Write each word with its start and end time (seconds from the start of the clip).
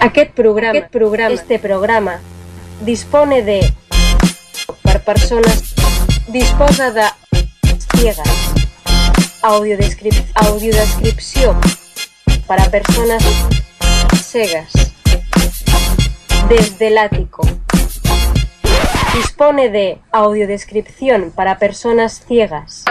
Aquest 0.00 0.30
programa, 0.30 0.78
aquest 0.78 0.92
programa, 0.92 1.34
este 1.34 1.58
programa, 1.58 2.20
dispone 2.82 3.42
de 3.42 3.58
per 4.84 5.02
persones, 5.02 5.74
disposa 6.28 6.92
de 6.92 7.02
ciegas, 7.96 8.30
audiodescrip 9.42 10.14
audiodescripció 10.36 11.56
para 12.46 12.70
personas 12.70 13.24
cegas, 14.22 14.70
desde 16.48 16.86
el 16.86 16.98
ático. 16.98 17.42
Dispone 19.16 19.68
de 19.68 19.98
audiodescripción 20.12 21.32
para 21.34 21.58
personas 21.58 22.22
ciegas. 22.24 22.84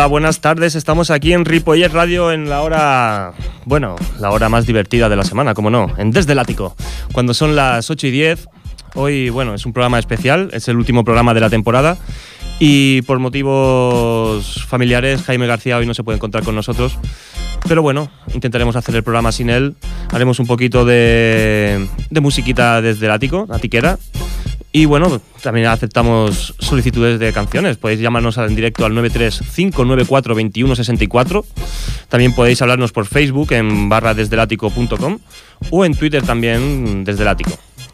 Hola, 0.00 0.06
buenas 0.06 0.40
tardes. 0.40 0.76
Estamos 0.76 1.10
aquí 1.10 1.34
en 1.34 1.44
Ripollet 1.44 1.92
Radio 1.92 2.32
en 2.32 2.48
la 2.48 2.62
hora, 2.62 3.34
bueno, 3.66 3.96
la 4.18 4.30
hora 4.30 4.48
más 4.48 4.64
divertida 4.64 5.10
de 5.10 5.16
la 5.16 5.24
semana, 5.24 5.52
como 5.52 5.68
no, 5.68 5.92
en 5.98 6.10
Desde 6.10 6.32
el 6.32 6.38
Ático, 6.38 6.74
cuando 7.12 7.34
son 7.34 7.54
las 7.54 7.90
8 7.90 8.06
y 8.06 8.10
10. 8.10 8.48
Hoy, 8.94 9.28
bueno, 9.28 9.52
es 9.52 9.66
un 9.66 9.74
programa 9.74 9.98
especial, 9.98 10.48
es 10.54 10.68
el 10.68 10.78
último 10.78 11.04
programa 11.04 11.34
de 11.34 11.40
la 11.40 11.50
temporada 11.50 11.98
y 12.58 13.02
por 13.02 13.18
motivos 13.18 14.64
familiares 14.66 15.20
Jaime 15.24 15.46
García 15.46 15.76
hoy 15.76 15.84
no 15.84 15.92
se 15.92 16.02
puede 16.02 16.16
encontrar 16.16 16.44
con 16.44 16.54
nosotros. 16.54 16.98
Pero 17.68 17.82
bueno, 17.82 18.10
intentaremos 18.32 18.76
hacer 18.76 18.96
el 18.96 19.02
programa 19.02 19.32
sin 19.32 19.50
él. 19.50 19.76
Haremos 20.12 20.38
un 20.38 20.46
poquito 20.46 20.86
de, 20.86 21.86
de 22.08 22.20
musiquita 22.22 22.80
desde 22.80 23.04
el 23.04 23.12
ático, 23.12 23.46
atiquera. 23.50 23.98
Y 24.72 24.84
bueno, 24.84 25.20
también 25.42 25.66
aceptamos 25.66 26.54
solicitudes 26.60 27.18
de 27.18 27.32
canciones. 27.32 27.76
Podéis 27.76 27.98
llamarnos 28.00 28.38
en 28.38 28.54
directo 28.54 28.86
al 28.86 28.92
935942164. 28.92 31.44
También 32.08 32.32
podéis 32.34 32.62
hablarnos 32.62 32.92
por 32.92 33.06
Facebook 33.06 33.50
en 33.52 33.88
barra 33.88 34.14
desdelático.com 34.14 35.18
o 35.70 35.84
en 35.84 35.94
Twitter 35.94 36.22
también 36.22 37.02
desde 37.04 37.22
el 37.22 37.28
ático. 37.28 37.50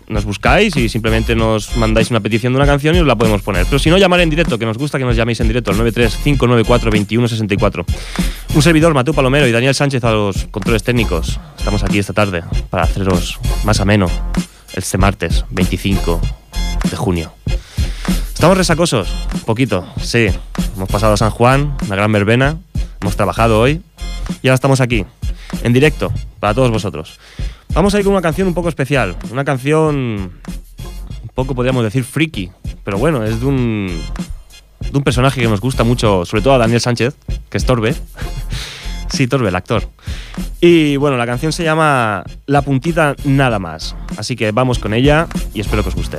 Nos 0.08 0.26
buscáis 0.26 0.76
y 0.76 0.90
simplemente 0.90 1.34
nos 1.34 1.78
mandáis 1.78 2.10
una 2.10 2.20
petición 2.20 2.52
de 2.52 2.58
una 2.58 2.66
canción 2.66 2.94
y 2.94 2.98
os 3.00 3.06
la 3.06 3.16
podemos 3.16 3.40
poner. 3.40 3.64
Pero 3.64 3.78
si 3.78 3.88
no, 3.88 3.96
llamar 3.96 4.20
en 4.20 4.28
directo, 4.28 4.58
que 4.58 4.66
nos 4.66 4.76
gusta 4.76 4.98
que 4.98 5.04
nos 5.04 5.16
llaméis 5.16 5.40
en 5.40 5.48
directo 5.48 5.70
al 5.70 5.78
935942164. 5.78 7.86
Un 8.54 8.62
servidor, 8.62 8.92
Mateo 8.92 9.14
Palomero 9.14 9.48
y 9.48 9.52
Daniel 9.52 9.74
Sánchez 9.74 10.04
a 10.04 10.12
los 10.12 10.44
controles 10.50 10.82
técnicos. 10.82 11.40
Estamos 11.58 11.82
aquí 11.82 11.98
esta 11.98 12.12
tarde 12.12 12.44
para 12.68 12.82
haceros 12.84 13.40
más 13.64 13.80
ameno 13.80 14.10
este 14.74 14.98
martes 14.98 15.46
25 15.50 16.20
de 16.90 16.96
junio. 16.96 17.32
Estamos 18.32 18.56
resacosos, 18.56 19.08
un 19.34 19.40
poquito, 19.40 19.86
sí. 20.00 20.28
Hemos 20.76 20.88
pasado 20.88 21.16
San 21.16 21.30
Juan, 21.30 21.76
una 21.86 21.96
gran 21.96 22.12
verbena, 22.12 22.58
hemos 23.00 23.16
trabajado 23.16 23.60
hoy 23.60 23.82
y 24.42 24.48
ahora 24.48 24.56
estamos 24.56 24.80
aquí, 24.80 25.04
en 25.62 25.72
directo, 25.72 26.12
para 26.38 26.54
todos 26.54 26.70
vosotros. 26.70 27.18
Vamos 27.72 27.94
a 27.94 27.98
ir 27.98 28.04
con 28.04 28.12
una 28.12 28.22
canción 28.22 28.48
un 28.48 28.54
poco 28.54 28.68
especial, 28.68 29.16
una 29.30 29.44
canción 29.44 29.96
un 29.96 31.30
poco 31.34 31.54
podríamos 31.54 31.82
decir 31.82 32.04
friki, 32.04 32.50
pero 32.84 32.98
bueno, 32.98 33.24
es 33.24 33.40
de 33.40 33.46
un, 33.46 34.02
de 34.80 34.96
un 34.98 35.04
personaje 35.04 35.40
que 35.40 35.48
nos 35.48 35.60
gusta 35.60 35.84
mucho, 35.84 36.24
sobre 36.24 36.42
todo 36.42 36.54
a 36.54 36.58
Daniel 36.58 36.80
Sánchez, 36.80 37.14
que 37.48 37.58
es 37.58 37.64
Torbe. 37.64 37.94
Sí, 39.08 39.26
Torbe, 39.26 39.48
el 39.48 39.56
actor. 39.56 39.88
Y 40.60 40.96
bueno, 40.96 41.16
la 41.16 41.26
canción 41.26 41.52
se 41.52 41.64
llama 41.64 42.24
La 42.46 42.62
puntita 42.62 43.14
nada 43.24 43.58
más. 43.58 43.94
Así 44.16 44.36
que 44.36 44.52
vamos 44.52 44.78
con 44.78 44.94
ella 44.94 45.26
y 45.54 45.60
espero 45.60 45.82
que 45.82 45.88
os 45.90 45.94
guste. 45.94 46.18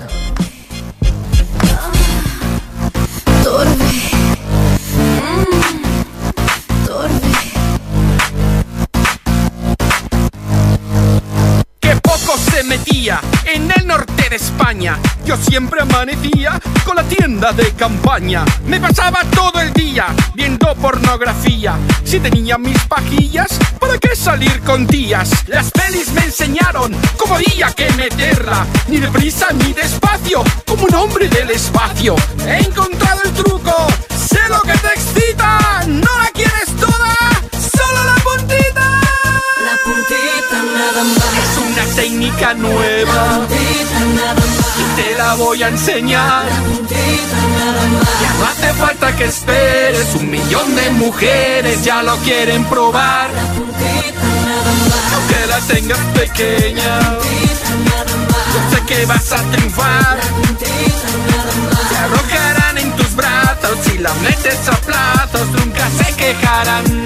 Se 12.58 12.64
metía 12.64 13.22
en 13.46 13.72
el 13.72 13.86
norte 13.86 14.30
de 14.32 14.36
España. 14.36 14.98
Yo 15.24 15.38
siempre 15.38 15.80
amanecía 15.80 16.60
con 16.84 16.96
la 16.96 17.04
tienda 17.04 17.52
de 17.52 17.72
campaña. 17.74 18.44
Me 18.66 18.80
pasaba 18.80 19.20
todo 19.30 19.62
el 19.62 19.72
día 19.74 20.08
viendo 20.34 20.74
pornografía. 20.74 21.76
Si 22.04 22.20
tenía 22.20 22.58
mis 22.58 22.80
pajillas, 22.86 23.60
¿para 23.80 24.00
qué 24.00 24.16
salir 24.16 24.60
con 24.62 24.88
tías? 24.88 25.30
Las 25.48 25.70
pelis 25.70 26.12
me 26.14 26.22
enseñaron 26.22 26.96
cómo 27.16 27.36
había 27.36 27.72
que 27.74 27.92
meterla. 27.92 28.66
Ni 28.88 28.98
deprisa 28.98 29.50
ni 29.52 29.74
despacio, 29.74 30.44
como 30.66 30.86
un 30.86 30.96
hombre 30.96 31.30
del 31.30 31.52
espacio. 31.52 32.16
He 32.44 32.58
encontrado 32.66 33.22
el 33.24 33.34
truco, 33.34 33.88
sé 34.10 34.40
lo 34.50 34.62
que 34.62 34.76
te 34.80 34.88
excita. 34.88 35.87
Es 40.78 41.58
una 41.58 41.96
técnica 41.96 42.54
nueva 42.54 43.48
y 43.50 45.02
te 45.02 45.16
la 45.18 45.34
voy 45.34 45.64
a 45.64 45.70
enseñar. 45.70 46.46
Ya 48.22 48.34
no 48.40 48.46
hace 48.46 48.74
falta 48.74 49.16
que 49.16 49.26
esperes, 49.26 50.14
un 50.16 50.30
millón 50.30 50.76
de 50.76 50.92
mujeres 50.92 51.84
ya 51.84 52.04
lo 52.04 52.16
quieren 52.18 52.64
probar. 52.66 53.30
Aunque 55.16 55.48
la 55.48 55.60
tengas 55.62 56.00
pequeña, 56.14 57.00
más. 57.00 58.72
sé 58.72 58.82
que 58.86 59.06
vas 59.08 59.32
a 59.32 59.42
triunfar. 59.52 60.20
Se 61.90 61.98
arrojarán 61.98 62.78
en 62.78 62.92
tus 62.92 63.16
brazos 63.16 63.78
si 63.84 63.98
la 63.98 64.14
metes 64.16 64.68
a 64.68 64.76
plazos, 64.82 65.48
nunca 65.48 65.90
se 65.98 66.16
quejarán. 66.16 67.06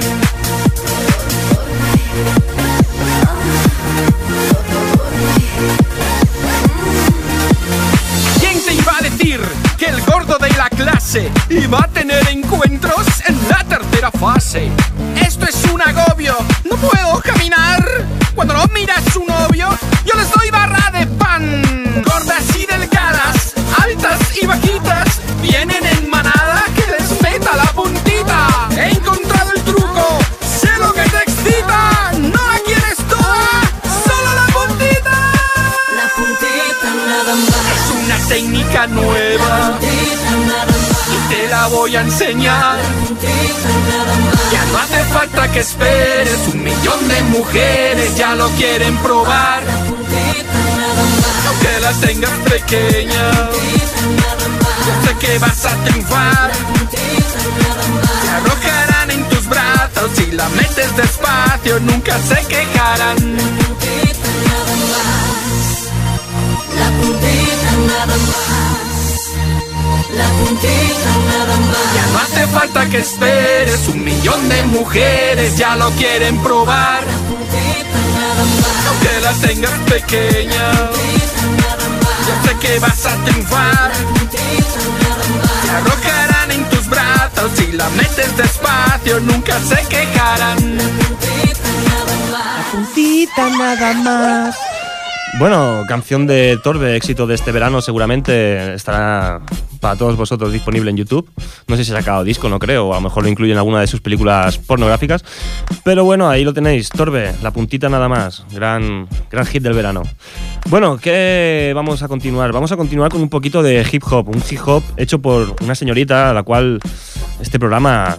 Clase 10.83 11.31
iba 11.49 11.79
a 11.79 11.87
tener 11.87 12.27
encuentros 12.29 13.05
en 13.27 13.37
la 13.49 13.63
tercera 13.65 14.09
fase? 14.11 14.69
Esto 15.15 15.45
es 15.45 15.63
un 15.71 15.81
agobio, 15.81 16.35
no 16.69 16.75
puedo 16.77 17.21
caminar. 17.21 17.83
Cuando 18.35 18.53
no 18.55 18.65
miras 18.73 19.03
su 19.13 19.23
novio, 19.23 19.69
yo 20.05 20.19
les 20.19 20.31
doy 20.31 20.49
barra 20.49 20.89
de 20.97 21.05
pan. 21.05 21.61
Gordas 22.03 22.55
y 22.57 22.65
delgadas, 22.65 23.53
altas 23.83 24.19
y 24.41 24.45
bajitas, 24.47 25.21
vienen 25.41 25.85
en 25.85 26.09
manada 26.09 26.63
que 26.75 26.85
les 26.91 27.21
meta 27.21 27.55
la 27.55 27.71
puntita. 27.73 28.69
He 28.75 28.89
encontrado 28.89 29.51
el 29.55 29.61
truco, 29.61 30.19
sé 30.41 30.71
lo 30.79 30.91
que 30.93 31.03
te 31.09 31.17
excita. 31.17 32.11
No 32.17 32.41
la 32.51 32.59
quieres 32.65 32.97
toda, 33.07 33.45
solo 34.07 34.29
la 34.41 34.47
puntita. 34.57 35.17
La 35.99 36.07
puntita 36.15 36.89
nada 37.07 37.35
más. 37.35 37.61
Es 37.75 37.85
una 38.03 38.17
técnica 38.27 38.87
nueva 38.87 39.47
La 39.47 40.30
la 41.51 41.67
voy 41.67 41.95
a 41.97 42.01
enseñar. 42.01 42.79
Ya 44.51 44.65
no 44.71 44.77
hace 44.77 45.03
falta 45.13 45.51
que 45.51 45.59
esperes, 45.59 46.39
un 46.53 46.63
millón 46.63 47.07
de 47.09 47.21
mujeres 47.23 48.15
ya 48.15 48.35
lo 48.35 48.47
quieren 48.51 48.95
probar. 48.97 49.61
La 49.63 49.77
puntita 49.85 50.53
nada 50.79 51.03
más. 51.19 51.47
Aunque 51.47 51.79
la 51.85 51.91
tengas 52.07 52.37
pequeña, 52.53 53.23
La 53.31 53.49
puntita 53.49 54.01
nada 54.21 54.47
más. 54.61 55.05
sé 55.05 55.11
que 55.19 55.39
vas 55.39 55.65
a 55.65 55.75
triunfar. 55.83 56.51
Se 58.21 58.29
arrojarán 58.37 59.11
en 59.11 59.23
tus 59.29 59.45
brazos 59.47 60.09
si 60.15 60.31
la 60.31 60.47
metes 60.49 60.95
despacio, 60.95 61.79
nunca 61.81 62.17
se 62.29 62.39
quejarán. 62.47 63.17
La 63.37 63.43
puntita 63.57 64.29
nada 64.47 64.73
más. 64.91 65.75
La 66.79 66.87
puntita 67.01 67.71
nada 67.89 68.15
más. 68.27 68.80
La 70.17 70.27
puntita 70.39 71.11
nada 71.27 71.57
más. 71.57 71.95
Ya 71.95 72.05
no 72.13 72.19
hace 72.19 72.47
falta 72.47 72.89
que 72.89 72.97
esperes, 72.99 73.87
un 73.87 74.03
millón 74.03 74.49
de 74.49 74.63
mujeres 74.63 75.57
ya 75.57 75.75
lo 75.75 75.89
quieren 75.91 76.37
probar. 76.43 77.03
La 77.05 77.17
puntita 77.29 77.99
nada 78.15 78.43
más. 78.43 78.87
Aunque 78.87 79.21
la 79.21 79.33
tengas 79.47 79.79
pequeña, 79.89 80.71
La 80.73 80.89
puntita 80.89 81.41
nada 81.61 81.87
más. 82.01 82.27
yo 82.27 82.33
sé 82.49 82.57
que 82.59 82.79
vas 82.79 83.05
a 83.05 83.15
triunfar. 83.25 83.91
La 83.91 84.07
puntita 84.13 84.79
nada 85.01 85.25
más. 85.39 85.65
Se 85.65 85.71
arrojarán 85.71 86.51
en 86.51 86.63
tus 86.69 86.87
brazos 86.89 87.51
si 87.55 87.71
la 87.71 87.89
metes 87.91 88.35
despacio, 88.37 89.19
nunca 89.21 89.59
se 89.61 89.87
quejarán. 89.87 90.77
puntita 92.71 93.49
nada 93.49 93.93
más. 93.93 94.55
Bueno, 95.39 95.85
canción 95.87 96.27
de 96.27 96.59
Torbe, 96.61 96.95
éxito 96.97 97.25
de 97.25 97.35
este 97.35 97.51
verano, 97.53 97.81
seguramente 97.81 98.73
estará 98.75 99.39
para 99.81 99.97
todos 99.97 100.15
vosotros 100.15 100.53
disponible 100.53 100.91
en 100.91 100.97
YouTube. 100.97 101.29
No 101.67 101.75
sé 101.75 101.83
si 101.83 101.91
ha 101.91 101.97
sacado 101.97 102.23
disco, 102.23 102.47
no 102.47 102.59
creo, 102.59 102.87
o 102.87 102.93
a 102.93 102.97
lo 102.97 103.01
mejor 103.01 103.23
lo 103.23 103.29
incluye 103.29 103.51
en 103.51 103.57
alguna 103.57 103.81
de 103.81 103.87
sus 103.87 103.99
películas 103.99 104.57
pornográficas. 104.59 105.25
Pero 105.83 106.05
bueno, 106.05 106.29
ahí 106.29 106.45
lo 106.45 106.53
tenéis, 106.53 106.89
Torbe, 106.89 107.33
la 107.41 107.51
puntita 107.51 107.89
nada 107.89 108.07
más. 108.07 108.45
Gran, 108.53 109.09
gran 109.29 109.45
hit 109.45 109.63
del 109.63 109.73
verano. 109.73 110.03
Bueno, 110.69 110.97
¿qué 110.97 111.73
vamos 111.75 112.03
a 112.03 112.07
continuar? 112.07 112.53
Vamos 112.53 112.71
a 112.71 112.77
continuar 112.77 113.11
con 113.11 113.21
un 113.21 113.29
poquito 113.29 113.61
de 113.63 113.85
hip 113.91 114.03
hop, 114.09 114.29
un 114.29 114.41
hip 114.49 114.59
hop 114.65 114.83
hecho 114.95 115.19
por 115.19 115.55
una 115.61 115.75
señorita 115.75 116.29
a 116.29 116.33
la 116.33 116.43
cual 116.43 116.79
este 117.41 117.59
programa 117.59 118.17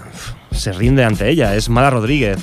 se 0.51 0.73
rinde 0.73 1.05
ante 1.05 1.31
ella, 1.31 1.55
es 1.55 1.69
Mala 1.69 1.91
Rodríguez. 1.91 2.39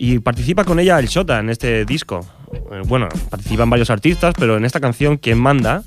Y 0.00 0.20
participa 0.20 0.62
con 0.62 0.78
ella 0.78 0.98
el 1.00 1.08
Shota 1.08 1.40
en 1.40 1.50
este 1.50 1.84
disco. 1.84 2.24
Eh, 2.70 2.82
Bueno, 2.86 3.08
participan 3.30 3.68
varios 3.68 3.90
artistas, 3.90 4.34
pero 4.38 4.56
en 4.56 4.64
esta 4.64 4.78
canción 4.78 5.16
quien 5.16 5.38
manda 5.38 5.82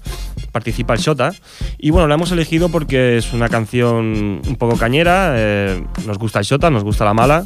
participa 0.51 0.93
el 0.93 0.99
Shota. 0.99 1.31
Y 1.77 1.89
bueno, 1.89 2.07
la 2.07 2.15
hemos 2.15 2.31
elegido 2.31 2.69
porque 2.69 3.17
es 3.17 3.33
una 3.33 3.49
canción 3.49 4.41
un 4.47 4.55
poco 4.57 4.77
cañera. 4.77 5.33
eh, 5.35 5.83
nos 6.05 6.17
gusta 6.17 6.39
el 6.39 6.45
Shota, 6.45 6.69
nos 6.69 6.83
gusta 6.83 7.05
la 7.05 7.13
mala. 7.13 7.45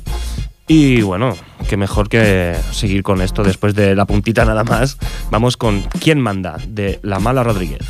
Y 0.68 1.02
bueno, 1.02 1.36
qué 1.70 1.78
mejor 1.78 2.10
que 2.10 2.56
seguir 2.72 3.04
con 3.04 3.22
esto 3.22 3.44
después 3.44 3.76
de 3.76 3.96
la 3.96 4.06
puntita 4.06 4.46
nada 4.46 4.64
más. 4.64 4.98
Vamos 5.30 5.58
con 5.58 5.82
¿Quién 6.00 6.20
manda? 6.20 6.58
de 6.68 7.00
La 7.04 7.20
Mala 7.20 7.44
Rodríguez. 7.44 7.86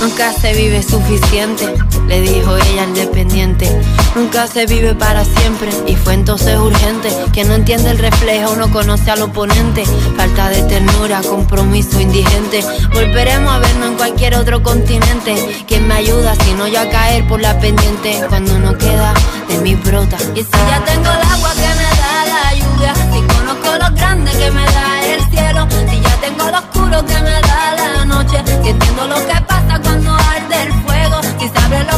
Nunca 0.00 0.32
se 0.32 0.52
vive 0.54 0.82
suficiente, 0.82 1.74
le 2.08 2.20
dijo 2.22 2.56
ella 2.56 2.84
al 2.84 2.94
dependiente. 2.94 3.70
Nunca 4.14 4.46
se 4.46 4.66
vive 4.66 4.94
para 4.94 5.24
siempre 5.24 5.70
y 5.86 5.94
fue 5.94 6.14
entonces 6.14 6.58
urgente. 6.58 7.10
Que 7.32 7.44
no 7.44 7.54
entiende 7.54 7.90
el 7.90 7.98
reflejo, 7.98 8.56
no 8.56 8.70
conoce 8.72 9.10
al 9.10 9.22
oponente. 9.22 9.84
Falta 10.16 10.48
de 10.48 10.62
ternura, 10.62 11.20
compromiso 11.22 12.00
indigente. 12.00 12.64
Volveremos 12.92 13.52
a 13.52 13.58
vernos 13.58 13.90
en 13.90 13.96
cualquier 13.96 14.34
otro 14.34 14.62
continente. 14.62 15.64
¿Quién 15.68 15.86
me 15.86 15.94
ayuda 15.94 16.34
si 16.36 16.52
no 16.54 16.66
yo 16.66 16.80
a 16.80 16.88
caer 16.88 17.26
por 17.28 17.40
la 17.40 17.58
pendiente? 17.60 18.20
Cuando 18.28 18.58
no 18.58 18.76
queda 18.76 19.12
de 19.48 19.58
mi 19.58 19.74
brota. 19.74 20.16
Y 20.34 20.42
si 20.42 20.50
ya 20.50 20.82
tengo 20.84 21.10
el 21.10 21.22
agua 21.30 21.52
que 21.52 21.60
me 21.60 21.90
da 22.00 22.24
la 22.26 22.54
lluvia, 22.54 22.94
si 22.94 23.36
conozco 23.36 23.76
lo 23.78 23.94
grande 23.94 24.30
que 24.32 24.50
me 24.50 24.64
da 24.64 25.06
el 25.06 25.30
cielo, 25.30 25.68
si 25.90 26.00
ya 26.00 26.16
tengo 26.20 26.50
lo 26.50 26.58
oscuro 26.58 27.06
que 27.06 27.20
me 27.20 27.30
da 27.30 27.74
la 27.76 28.04
noche, 28.04 28.42
si 28.62 28.70
entiendo 28.70 29.06
lo 29.06 29.16
que 29.26 29.47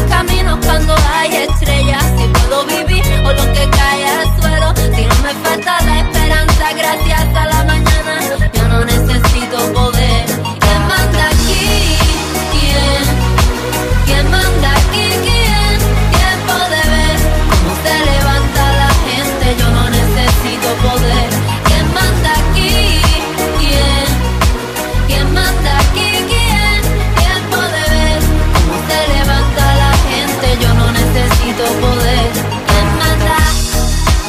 los 0.01 0.11
caminos 0.11 0.59
cuando 0.65 0.95
hay 1.13 1.37
estrellas, 1.37 2.00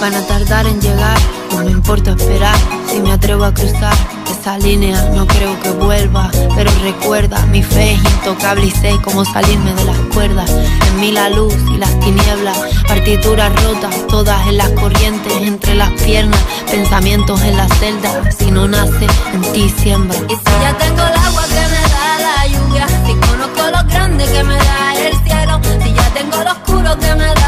Van 0.02 0.16
a 0.16 0.26
tardar 0.26 0.66
en 0.66 0.82
llegar, 0.82 1.16
no 1.52 1.64
me 1.64 1.70
importa 1.70 2.14
esperar. 2.14 2.56
Si 2.90 3.00
me 3.00 3.12
atrevo 3.12 3.46
a 3.46 3.54
cruzar 3.54 3.94
esa 4.32 4.58
línea, 4.58 5.00
no 5.14 5.28
creo 5.28 5.62
que 5.62 5.70
vuelva. 5.70 6.32
Pero 6.56 6.72
recuerda, 6.82 7.46
mi 7.46 7.62
fe 7.62 7.94
es 7.94 8.00
intocable 8.00 8.66
y 8.66 8.72
sé 8.72 8.98
cómo 9.04 9.24
salirme 9.24 9.76
de 9.76 9.86
las 9.86 10.00
cuerdas. 10.12 10.50
En 10.50 11.00
mí 11.00 11.12
la 11.12 11.30
luz 11.30 11.54
y 11.72 11.78
las 11.78 12.00
tinieblas, 12.00 12.58
partituras 12.88 13.54
rotas, 13.64 13.96
todas 14.08 14.48
en 14.48 14.58
las 14.58 14.70
corrientes, 14.70 15.34
entre 15.40 15.76
las 15.76 15.92
piernas, 16.02 16.42
pensamientos 16.72 17.40
en 17.44 17.58
la 17.58 17.68
celda. 17.68 18.32
Si 18.32 18.50
no 18.50 18.68
nace, 18.68 19.06
en 19.34 19.42
ti 19.54 19.70
siembra. 19.70 20.18
Y 20.28 20.34
si 20.34 20.52
ya 20.64 20.76
tengo 20.80 21.04
el 21.04 21.14
agua 21.14 21.44
que 21.44 21.54
me 21.54 21.82
da 21.94 22.18
la 22.18 22.48
lluvia, 22.48 22.88
si 23.06 23.14
conozco 23.28 23.70
lo 23.70 23.88
grande 23.88 24.26
que 24.26 24.44
me 24.44 24.56
da 24.56 24.94
el 24.96 25.14
cielo, 25.24 25.60
si 25.84 25.94
ya 25.94 26.10
tengo 26.16 26.38
lo 26.44 26.52
oscuro 26.54 26.98
que 26.98 27.16
me 27.16 27.26
da 27.26 27.41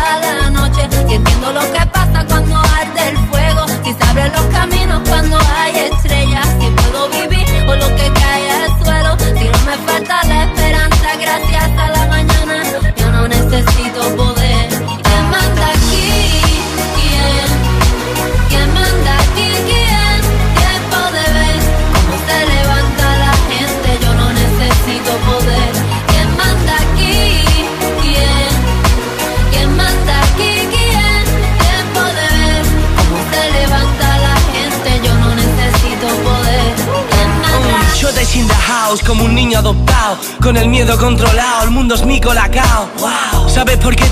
si 1.07 1.15
entiendo 1.15 1.51
lo 1.51 1.61
que 1.61 1.85
pasa 1.87 2.25
cuando 2.27 2.57
arde 2.57 3.09
el 3.09 3.17
fuego, 3.27 3.65
si 3.83 3.93
se 3.93 4.03
abren 4.09 4.31
los 4.31 4.45
caminos 4.47 5.01
cuando 5.07 5.37
hay 5.55 5.77
estrellas, 5.91 6.47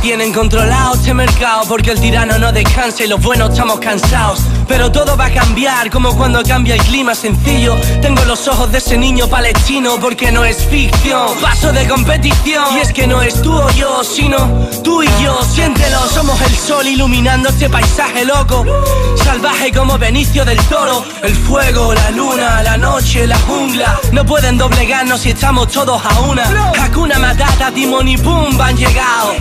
tienen 0.01 0.33
controlado 0.33 0.95
este 0.95 1.13
mercado? 1.13 1.63
Porque 1.67 1.91
el 1.91 2.01
tirano 2.01 2.37
no 2.39 2.51
descansa 2.51 3.03
y 3.03 3.07
los 3.07 3.21
buenos 3.21 3.51
estamos 3.51 3.79
cansados. 3.79 4.41
Pero 4.67 4.91
todo 4.91 5.15
va 5.15 5.25
a 5.25 5.31
cambiar, 5.31 5.89
como 5.89 6.15
cuando 6.17 6.41
cambia 6.43 6.75
el 6.75 6.81
clima 6.81 7.13
sencillo. 7.13 7.75
Tengo 8.01 8.23
los 8.25 8.47
ojos 8.47 8.71
de 8.71 8.79
ese 8.79 8.97
niño 8.97 9.27
palestino, 9.27 9.97
porque 9.99 10.31
no 10.31 10.43
es 10.43 10.65
ficción. 10.65 11.37
Paso 11.39 11.71
de 11.71 11.87
competición, 11.87 12.77
y 12.77 12.79
es 12.79 12.91
que 12.91 13.05
no 13.05 13.21
es 13.21 13.41
tú 13.41 13.53
o 13.53 13.69
yo, 13.71 14.03
sino 14.03 14.37
tú 14.83 15.03
y 15.03 15.07
yo. 15.21 15.39
Siéntelo, 15.43 16.07
somos 16.07 16.39
el 16.41 16.55
sol 16.55 16.87
iluminando 16.87 17.49
este 17.49 17.69
paisaje 17.69 18.25
loco. 18.25 18.65
Salvaje 19.23 19.71
como 19.71 19.97
Benicio 19.97 20.43
del 20.45 20.57
Toro. 20.65 21.03
El 21.21 21.35
fuego, 21.35 21.93
la 21.93 22.09
luna, 22.11 22.63
la 22.63 22.77
noche, 22.77 23.27
la 23.27 23.37
jungla. 23.39 23.99
No 24.11 24.25
pueden 24.25 24.57
doblegarnos 24.57 25.21
si 25.21 25.31
estamos 25.31 25.67
todos 25.67 26.01
a 26.03 26.19
una. 26.21 26.43
Hakuna 26.81 27.19
Matata, 27.19 27.71
Timón 27.71 28.07
y 28.07 28.17
Pumba 28.17 28.67
han 28.67 28.77
llegado. 28.77 29.33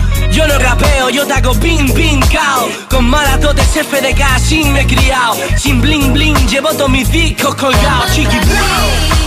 Rapeo, 0.59 1.09
yo 1.09 1.25
te 1.25 1.33
hago 1.33 1.53
ping, 1.55 1.91
ping, 1.93 2.19
cao. 2.31 2.69
Con 2.89 3.05
maratotes 3.09 3.67
FDK, 3.67 4.39
sin 4.39 4.73
me 4.73 4.81
he 4.81 4.87
criado. 4.87 5.35
Sin 5.57 5.81
bling, 5.81 6.13
bling, 6.13 6.35
llevo 6.47 6.69
todos 6.69 6.89
mis 6.89 7.09
discos 7.11 7.55
colgados. 7.55 8.11
Chiqui, 8.13 8.37
brown. 8.39 9.21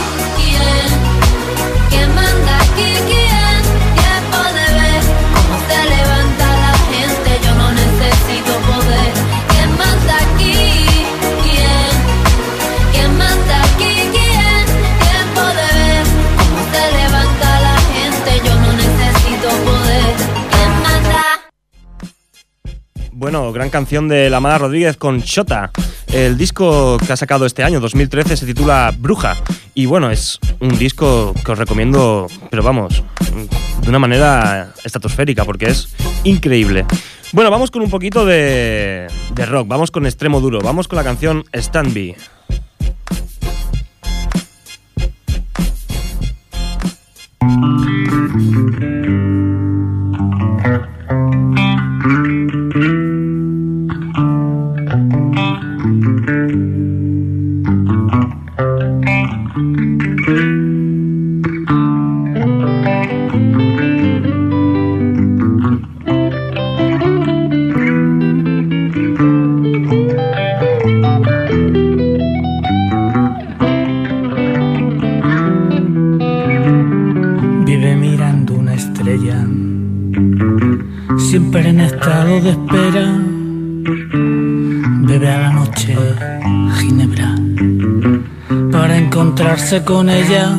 Bueno, 23.24 23.50
gran 23.52 23.70
canción 23.70 24.06
de 24.06 24.28
La 24.28 24.38
Mala 24.38 24.58
Rodríguez 24.58 24.98
con 24.98 25.20
Shota. 25.20 25.70
El 26.12 26.36
disco 26.36 26.98
que 26.98 27.10
ha 27.10 27.16
sacado 27.16 27.46
este 27.46 27.62
año, 27.62 27.80
2013, 27.80 28.36
se 28.36 28.44
titula 28.44 28.92
Bruja. 28.98 29.34
Y 29.72 29.86
bueno, 29.86 30.10
es 30.10 30.38
un 30.60 30.76
disco 30.76 31.32
que 31.42 31.52
os 31.52 31.58
recomiendo, 31.58 32.26
pero 32.50 32.62
vamos, 32.62 33.02
de 33.80 33.88
una 33.88 33.98
manera 33.98 34.74
estratosférica, 34.84 35.46
porque 35.46 35.70
es 35.70 35.88
increíble. 36.24 36.84
Bueno, 37.32 37.50
vamos 37.50 37.70
con 37.70 37.80
un 37.80 37.88
poquito 37.88 38.26
de, 38.26 39.06
de 39.32 39.46
rock, 39.46 39.68
vamos 39.68 39.90
con 39.90 40.04
extremo 40.04 40.42
duro, 40.42 40.60
vamos 40.60 40.86
con 40.86 40.98
la 40.98 41.02
canción 41.02 41.44
Stand 41.54 41.94
By. 41.94 42.16
Con 89.82 90.08
ella. 90.08 90.56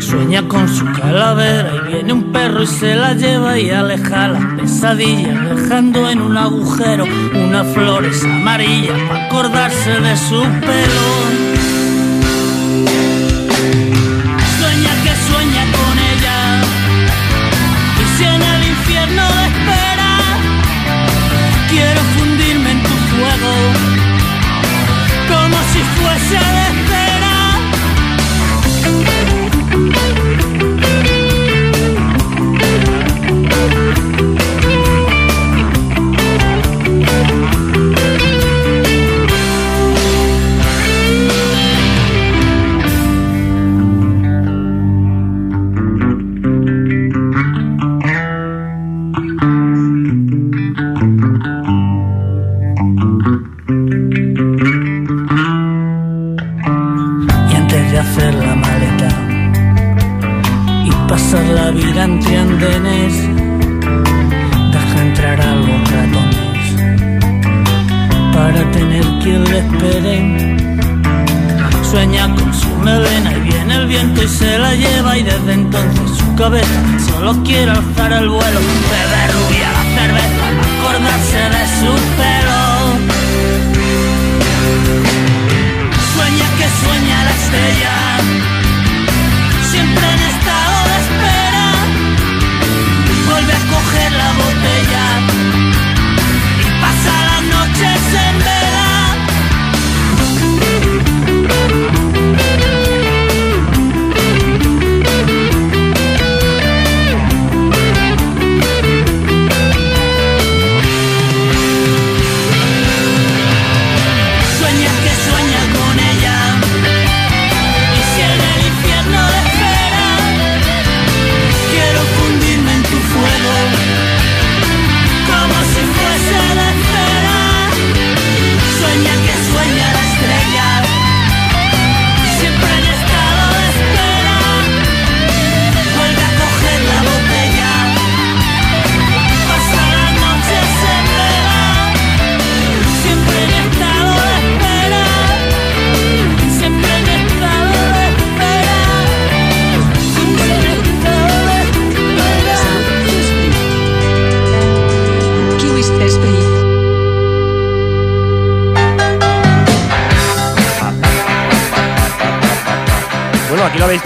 Sueña 0.00 0.46
con 0.48 0.68
su 0.68 0.86
calavera 0.92 1.72
y 1.74 1.92
viene 1.92 2.12
un 2.12 2.32
perro 2.32 2.62
y 2.62 2.66
se 2.66 2.94
la 2.94 3.12
lleva 3.14 3.58
y 3.58 3.70
aleja 3.70 4.28
las 4.28 4.44
pesadillas, 4.54 5.56
dejando 5.56 6.08
en 6.08 6.20
un 6.22 6.36
agujero 6.36 7.04
unas 7.34 7.66
flores 7.74 8.24
amarillas 8.24 8.98
para 9.08 9.26
acordarse 9.26 10.00
de 10.00 10.16
su 10.16 10.40
pelo. 10.60 11.47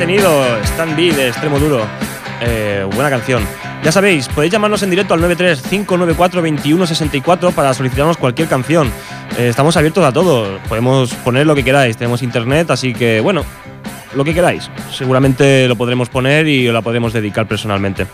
Tenido, 0.06 0.58
Stan 0.64 0.96
B 0.96 1.12
de 1.12 1.28
Extremo 1.28 1.60
Duro. 1.60 1.86
Eh, 2.40 2.84
buena 2.92 3.08
canción. 3.08 3.40
Ya 3.84 3.92
sabéis, 3.92 4.26
podéis 4.26 4.52
llamarnos 4.52 4.82
en 4.82 4.90
directo 4.90 5.14
al 5.14 5.20
93-594-2164 5.20 7.52
para 7.52 7.72
solicitarnos 7.72 8.16
cualquier 8.16 8.48
canción. 8.48 8.90
Eh, 9.38 9.46
estamos 9.46 9.76
abiertos 9.76 10.04
a 10.04 10.10
todo, 10.10 10.58
podemos 10.68 11.14
poner 11.14 11.46
lo 11.46 11.54
que 11.54 11.62
queráis, 11.62 11.96
tenemos 11.96 12.24
internet, 12.24 12.72
así 12.72 12.92
que 12.92 13.20
bueno, 13.20 13.44
lo 14.16 14.24
que 14.24 14.34
queráis. 14.34 14.68
Seguramente 14.90 15.68
lo 15.68 15.76
podremos 15.76 16.08
poner 16.08 16.48
y 16.48 16.66
la 16.72 16.82
podremos 16.82 17.12
dedicar 17.12 17.46
personalmente. 17.46 18.08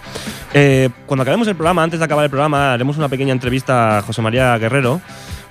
Eh, 0.53 0.91
cuando 1.07 1.23
acabemos 1.23 1.49
el 1.49 1.55
programa, 1.55 1.83
antes 1.83 2.01
de 2.01 2.05
acabar 2.05 2.25
el 2.25 2.31
programa, 2.31 2.75
haremos 2.75 2.99
una 2.99 3.09
pequeña 3.09 3.33
entrevista 3.33 3.97
a 3.97 4.03
José 4.03 4.21
María 4.21 4.59
Guerrero, 4.59 5.01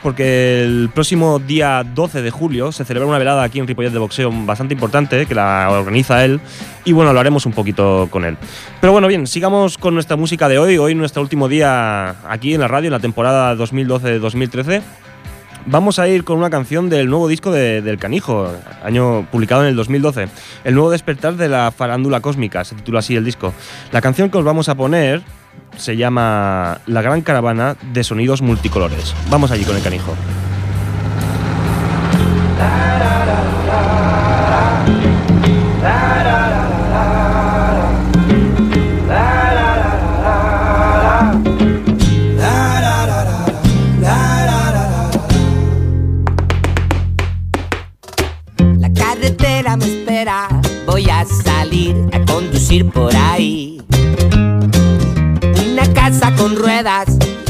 porque 0.04 0.64
el 0.64 0.90
próximo 0.94 1.40
día 1.40 1.84
12 1.84 2.22
de 2.22 2.32
julio 2.32 2.72
se 2.72 2.86
celebra 2.86 3.08
una 3.08 3.18
velada 3.18 3.44
aquí 3.44 3.60
en 3.60 3.68
Ripollet 3.68 3.92
de 3.92 4.00
boxeo 4.00 4.32
bastante 4.46 4.74
importante, 4.74 5.26
que 5.26 5.36
la 5.36 5.70
organiza 5.72 6.24
él, 6.24 6.40
y 6.86 6.92
bueno, 6.94 7.14
lo 7.14 7.20
haremos 7.20 7.46
un 7.46 7.54
poquito 7.54 8.08
con 8.12 8.24
él. 8.26 8.38
Pero 8.80 8.94
bueno, 8.94 9.08
bien, 9.08 9.28
sigamos 9.28 9.78
con 9.78 9.94
nuestra 9.94 10.16
música 10.16 10.48
de 10.48 10.60
hoy, 10.60 10.78
hoy 10.78 10.96
nuestro 10.96 11.22
último 11.22 11.48
día 11.48 12.16
aquí 12.30 12.54
en 12.54 12.62
la 12.62 12.68
radio, 12.68 12.88
en 12.88 12.94
la 12.94 13.00
temporada 13.00 13.56
2012-2013. 13.56 14.82
Vamos 15.70 16.00
a 16.00 16.08
ir 16.08 16.24
con 16.24 16.38
una 16.38 16.50
canción 16.50 16.90
del 16.90 17.10
nuevo 17.10 17.28
disco 17.28 17.52
de- 17.52 17.82
del 17.82 17.98
Canijo, 17.98 18.50
año 18.86 19.28
publicado 19.30 19.64
en 19.64 19.68
el 19.68 19.76
2012. 19.76 20.30
El 20.64 20.76
nuevo 20.76 20.90
despertar 20.90 21.36
de 21.36 21.50
la 21.50 21.72
farándula 21.76 22.22
cósmica, 22.22 22.64
se 22.64 22.76
titula 22.76 23.00
así 23.00 23.18
el 23.18 23.26
disco. 23.26 23.54
La 23.92 24.00
canción 24.00 24.30
que 24.30 24.38
os 24.38 24.46
vamos 24.46 24.70
a 24.70 24.76
poner 24.76 25.22
se 25.78 25.96
llama 25.96 26.82
La 26.86 27.02
gran 27.02 27.22
caravana 27.22 27.76
de 27.94 28.04
sonidos 28.04 28.42
multicolores. 28.42 29.14
Vamos 29.30 29.52
allí 29.52 29.64
con 29.64 29.76
el 29.76 29.82
Canijo. 29.82 30.14
La 48.80 48.94
carretera 48.94 49.78
me 49.78 49.86
espera, 49.86 50.48
voy 50.86 51.10
a 51.10 51.26
salir 51.26 51.96
a 52.14 52.26
conducir 52.26 52.90
por 52.90 53.16
ahí. 53.16 53.57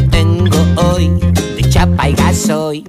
Tengo 0.10 0.58
hoy, 0.78 1.10
de 1.10 1.70
chapa 1.70 2.08
y. 2.08 2.86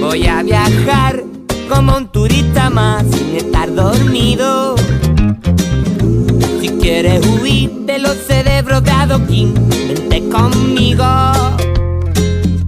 Voy 0.00 0.26
a 0.28 0.42
viajar 0.44 1.24
como 1.68 1.96
un 1.96 2.06
turista 2.12 2.70
más 2.70 3.04
sin 3.10 3.34
estar 3.34 3.74
dormido. 3.74 4.76
Si 6.60 6.68
quieres 6.80 7.26
huir 7.26 7.70
de 7.86 7.98
los 7.98 8.16
cerebros 8.28 8.84
de 8.84 8.90
adoquín, 8.92 9.52
vente 9.68 10.28
conmigo 10.28 11.04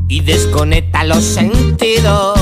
y 0.09 0.21
desconecta 0.21 1.05
los 1.05 1.23
sentidos. 1.23 2.41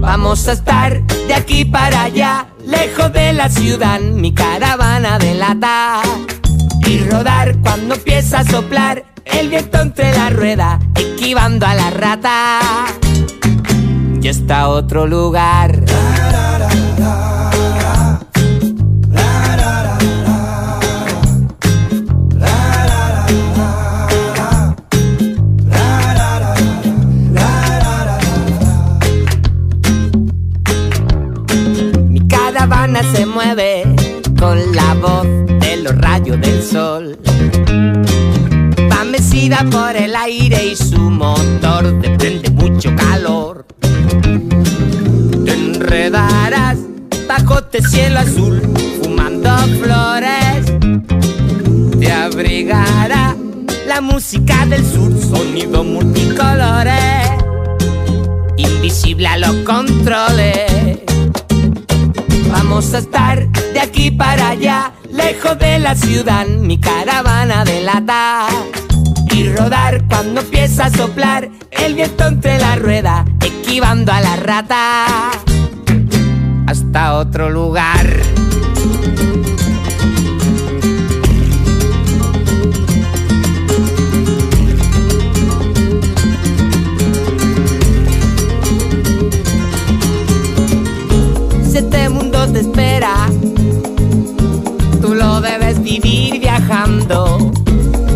Vamos 0.00 0.48
a 0.48 0.52
estar 0.52 1.02
de 1.06 1.32
aquí 1.32 1.64
para 1.64 2.02
allá, 2.02 2.46
lejos 2.66 3.10
de 3.14 3.32
la 3.32 3.48
ciudad, 3.48 4.00
mi 4.00 4.34
caravana 4.34 5.18
de 5.18 5.34
lata 5.34 6.02
y 6.86 6.98
rodar 7.10 7.56
cuando 7.62 7.94
empieza 7.94 8.40
a 8.40 8.44
soplar 8.44 9.04
el 9.24 9.48
viento 9.48 9.80
entre 9.80 10.12
la 10.12 10.30
rueda, 10.30 10.78
esquivando 10.96 11.66
a 11.66 11.74
la 11.74 11.90
rata. 11.90 12.60
Y 14.20 14.28
está 14.28 14.68
otro 14.68 15.06
lugar. 15.06 15.84
Mi 32.08 32.28
caravana 32.28 33.02
se 33.14 33.26
mueve 33.26 34.03
con 34.38 34.58
la 34.74 34.94
voz 34.94 35.26
de 35.60 35.76
los 35.78 35.96
rayos 35.98 36.40
del 36.40 36.62
sol. 36.62 37.18
Va 38.90 39.04
mecida 39.04 39.64
por 39.70 39.96
el 39.96 40.14
aire 40.14 40.66
y 40.66 40.76
su 40.76 40.98
motor 40.98 42.00
desprende 42.00 42.50
mucho 42.50 42.94
calor. 42.96 43.66
Te 45.44 45.52
enredarás 45.52 46.78
bajo 47.28 47.58
este 47.58 47.82
cielo 47.82 48.20
azul, 48.20 48.60
fumando 49.02 49.50
flores. 49.82 50.72
Te 51.98 52.12
abrigará 52.12 53.36
la 53.86 54.00
música 54.00 54.66
del 54.66 54.84
sur, 54.84 55.12
sonido 55.20 55.84
multicolores, 55.84 57.30
invisible 58.56 59.26
a 59.26 59.38
los 59.38 59.54
controles. 59.64 60.83
Vamos 62.54 62.94
a 62.94 62.98
estar 62.98 63.48
de 63.48 63.80
aquí 63.80 64.12
para 64.12 64.50
allá, 64.50 64.92
lejos 65.10 65.58
de 65.58 65.80
la 65.80 65.96
ciudad, 65.96 66.46
mi 66.46 66.78
caravana 66.78 67.64
delata. 67.64 68.46
Y 69.32 69.48
rodar 69.48 70.04
cuando 70.06 70.40
empieza 70.40 70.84
a 70.84 70.90
soplar 70.90 71.50
el 71.72 71.94
viento 71.94 72.28
entre 72.28 72.58
la 72.58 72.76
rueda, 72.76 73.24
esquivando 73.40 74.12
a 74.12 74.20
la 74.20 74.36
rata. 74.36 75.06
Hasta 76.68 77.14
otro 77.14 77.50
lugar. 77.50 78.06
Te 92.52 92.60
espera, 92.60 93.28
tú 95.00 95.14
lo 95.14 95.40
debes 95.40 95.82
vivir 95.82 96.38
viajando. 96.38 97.50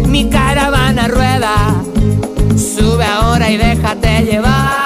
Mi 0.07 0.29
caravana 0.29 1.09
rueda, 1.09 1.75
sube 2.55 3.05
ahora 3.05 3.51
y 3.51 3.57
déjate 3.57 4.25
llevar. 4.25 4.77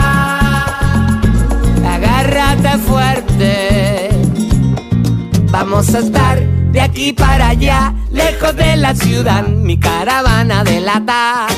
Agárrate 1.87 2.79
fuerte, 2.79 4.11
vamos 5.51 5.93
a 5.95 5.99
estar 5.99 6.41
de 6.71 6.81
aquí 6.81 7.13
para 7.13 7.49
allá, 7.49 7.93
lejos 8.11 8.55
de 8.57 8.77
la 8.77 8.95
ciudad. 8.95 9.47
Mi 9.49 9.77
caravana 9.77 10.63
delata 10.65 11.49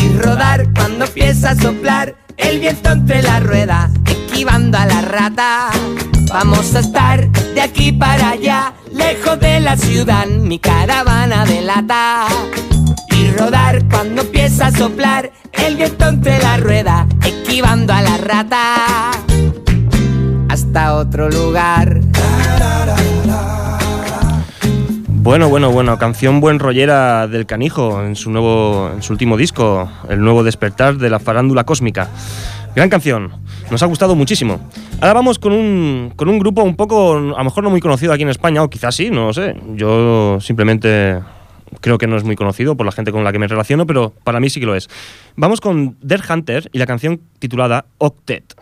y 0.00 0.18
rodar 0.18 0.72
cuando 0.74 1.06
empieza 1.06 1.50
a 1.50 1.56
soplar 1.56 2.27
el 2.38 2.60
viento 2.60 2.90
entre 2.90 3.22
la 3.22 3.40
rueda, 3.40 3.90
esquivando 4.06 4.78
a 4.78 4.86
la 4.86 5.02
rata. 5.02 5.70
Vamos 6.32 6.74
a 6.74 6.80
estar 6.80 7.28
de 7.30 7.60
aquí 7.60 7.92
para 7.92 8.30
allá, 8.30 8.72
lejos 8.92 9.38
de 9.40 9.60
la 9.60 9.76
ciudad, 9.76 10.26
mi 10.26 10.58
caravana 10.58 11.44
delata. 11.44 12.26
Y 13.10 13.30
rodar 13.32 13.84
cuando 13.90 14.22
empieza 14.22 14.66
a 14.66 14.72
soplar 14.72 15.32
el 15.52 15.76
viento 15.76 16.08
entre 16.08 16.38
la 16.38 16.56
rueda, 16.56 17.06
esquivando 17.24 17.92
a 17.92 18.02
la 18.02 18.16
rata. 18.16 19.10
Hasta 20.48 20.94
otro 20.94 21.28
lugar. 21.28 22.00
Bueno, 25.28 25.50
bueno, 25.50 25.70
bueno, 25.70 25.98
canción 25.98 26.40
buen 26.40 26.58
rollera 26.58 27.28
del 27.28 27.44
Canijo 27.44 28.02
en 28.02 28.16
su 28.16 28.30
nuevo, 28.30 28.90
en 28.94 29.02
su 29.02 29.12
último 29.12 29.36
disco, 29.36 29.86
el 30.08 30.22
nuevo 30.22 30.42
despertar 30.42 30.96
de 30.96 31.10
la 31.10 31.18
farándula 31.18 31.64
cósmica. 31.64 32.08
Gran 32.74 32.88
canción, 32.88 33.32
nos 33.70 33.82
ha 33.82 33.86
gustado 33.86 34.14
muchísimo. 34.14 34.58
Ahora 35.02 35.12
vamos 35.12 35.38
con 35.38 35.52
un, 35.52 36.14
con 36.16 36.30
un 36.30 36.38
grupo 36.38 36.62
un 36.62 36.76
poco, 36.76 37.16
a 37.16 37.20
lo 37.20 37.44
mejor 37.44 37.62
no 37.62 37.68
muy 37.68 37.82
conocido 37.82 38.14
aquí 38.14 38.22
en 38.22 38.30
España, 38.30 38.62
o 38.62 38.70
quizás 38.70 38.94
sí, 38.94 39.10
no 39.10 39.26
lo 39.26 39.34
sé. 39.34 39.54
Yo 39.74 40.38
simplemente 40.40 41.20
creo 41.82 41.98
que 41.98 42.06
no 42.06 42.16
es 42.16 42.24
muy 42.24 42.34
conocido 42.34 42.74
por 42.74 42.86
la 42.86 42.92
gente 42.92 43.12
con 43.12 43.22
la 43.22 43.30
que 43.30 43.38
me 43.38 43.48
relaciono, 43.48 43.84
pero 43.84 44.14
para 44.24 44.40
mí 44.40 44.48
sí 44.48 44.60
que 44.60 44.66
lo 44.66 44.74
es. 44.74 44.88
Vamos 45.36 45.60
con 45.60 45.98
Dead 46.00 46.22
Hunter 46.26 46.70
y 46.72 46.78
la 46.78 46.86
canción 46.86 47.20
titulada 47.38 47.84
Octet. 47.98 48.54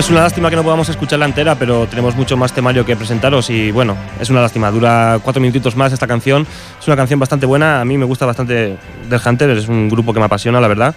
Es 0.00 0.08
una 0.08 0.22
lástima 0.22 0.48
que 0.48 0.56
no 0.56 0.62
podamos 0.62 0.88
escucharla 0.88 1.26
entera, 1.26 1.56
pero 1.56 1.86
tenemos 1.86 2.16
mucho 2.16 2.34
más 2.34 2.54
temario 2.54 2.86
que 2.86 2.96
presentaros 2.96 3.50
y 3.50 3.70
bueno, 3.70 3.98
es 4.18 4.30
una 4.30 4.40
lástima. 4.40 4.70
Dura 4.70 5.20
cuatro 5.22 5.42
minutitos 5.42 5.76
más 5.76 5.92
esta 5.92 6.06
canción. 6.06 6.46
Es 6.80 6.86
una 6.86 6.96
canción 6.96 7.20
bastante 7.20 7.44
buena, 7.44 7.82
a 7.82 7.84
mí 7.84 7.98
me 7.98 8.06
gusta 8.06 8.24
bastante 8.24 8.78
del 9.10 9.20
Hunter, 9.22 9.50
es 9.50 9.68
un 9.68 9.90
grupo 9.90 10.14
que 10.14 10.18
me 10.18 10.24
apasiona, 10.24 10.58
la 10.58 10.68
verdad. 10.68 10.94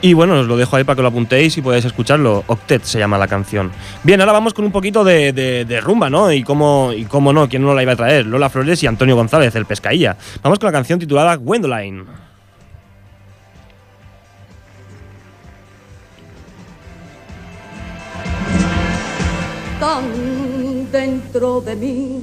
Y 0.00 0.14
bueno, 0.14 0.40
os 0.40 0.48
lo 0.48 0.56
dejo 0.56 0.74
ahí 0.74 0.82
para 0.82 0.96
que 0.96 1.02
lo 1.02 1.08
apuntéis 1.08 1.56
y 1.56 1.62
podáis 1.62 1.84
escucharlo. 1.84 2.42
Octet 2.48 2.82
se 2.82 2.98
llama 2.98 3.16
la 3.16 3.28
canción. 3.28 3.70
Bien, 4.02 4.20
ahora 4.20 4.32
vamos 4.32 4.54
con 4.54 4.64
un 4.64 4.72
poquito 4.72 5.04
de 5.04 5.80
rumba, 5.80 6.10
¿no? 6.10 6.32
Y 6.32 6.42
cómo, 6.42 6.90
y 6.92 7.04
cómo 7.04 7.32
no, 7.32 7.48
quién 7.48 7.62
no 7.62 7.74
la 7.74 7.82
iba 7.84 7.92
a 7.92 7.96
traer. 7.96 8.26
Lola 8.26 8.50
Flores 8.50 8.82
y 8.82 8.88
Antonio 8.88 9.14
González, 9.14 9.54
el 9.54 9.66
Pescailla. 9.66 10.16
Vamos 10.42 10.58
con 10.58 10.66
la 10.66 10.72
canción 10.72 10.98
titulada 10.98 11.36
Gwendoline. 11.36 12.06
Tan 19.82 20.04
dentro 20.92 21.60
de 21.60 21.74
mí. 21.74 22.20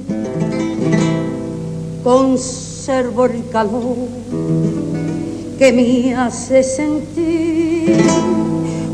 Conservo 2.02 3.26
el 3.26 3.46
calor 3.50 4.08
que 5.58 5.70
me 5.70 6.14
hace 6.14 6.62
sentir. 6.62 7.98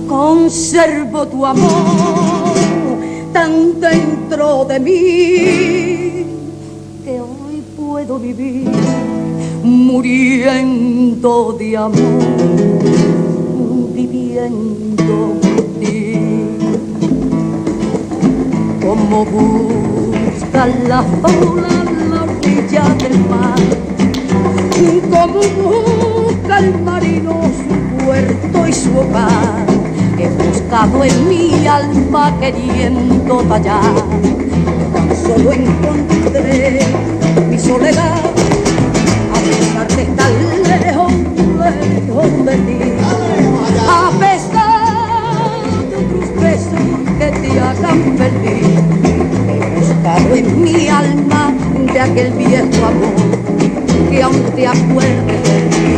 Conservo 0.09 1.29
tu 1.29 1.47
amor 1.47 2.57
tan 3.33 3.81
dentro 3.81 4.65
de 4.65 4.81
mí 4.81 6.27
que 7.05 7.21
hoy 7.21 7.63
puedo 7.77 8.19
vivir 8.19 8.69
muriendo 9.63 11.53
de 11.57 11.77
amor, 11.77 12.25
viviendo 13.95 15.37
ti 15.79 16.06
como 18.97 19.25
busca 19.27 20.67
la 20.89 21.01
ola 21.23 21.85
la 22.11 22.23
orilla 22.23 22.85
del 22.99 23.19
mar, 23.29 23.59
como 25.11 25.41
busca 25.57 26.59
el 26.59 26.81
marino 26.83 27.43
su 27.57 28.05
puerto 28.05 28.67
y 28.67 28.73
su 28.73 28.99
hogar. 28.99 29.67
He 30.19 30.29
buscado 30.29 31.05
en 31.05 31.29
mi 31.29 31.67
alma 31.67 32.35
queriendo 32.41 33.43
tallar, 33.43 33.95
tan 34.95 35.09
solo 35.15 35.53
encontré 35.53 36.81
mi 37.51 37.59
soledad, 37.59 38.21
a 39.35 39.39
pesar 39.45 39.89
de 39.89 40.03
estar 40.03 40.31
lejos, 40.81 41.13
lejos 41.59 42.47
de 42.47 42.57
ti, 42.67 42.96
te 47.53 47.61
hagan 47.61 48.19
feliz. 48.19 48.67
He 49.49 49.79
buscado 49.79 50.35
en 50.35 50.63
mi 50.63 50.89
alma 50.89 51.53
de 51.93 52.01
aquel 52.01 52.33
viejo 52.33 52.87
amor 52.87 54.11
que 54.11 54.23
aún 54.23 54.43
te 54.55 54.67
acuerdes 54.67 55.43
de 55.45 55.59
mí. 55.61 55.97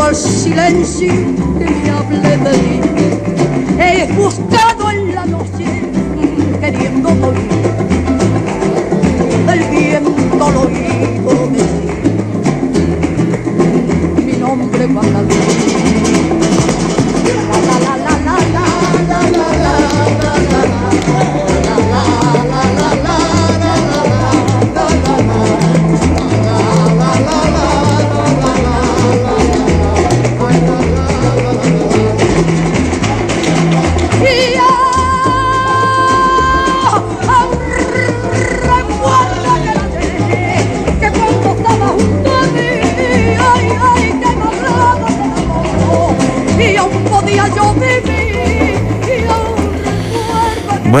Al 0.00 0.14
silencio 0.14 1.12
que 1.58 1.64
me 1.64 1.90
hable 1.90 2.36
de 2.38 2.56
mí. 2.58 2.80
He 3.78 4.12
buscado 4.12 4.71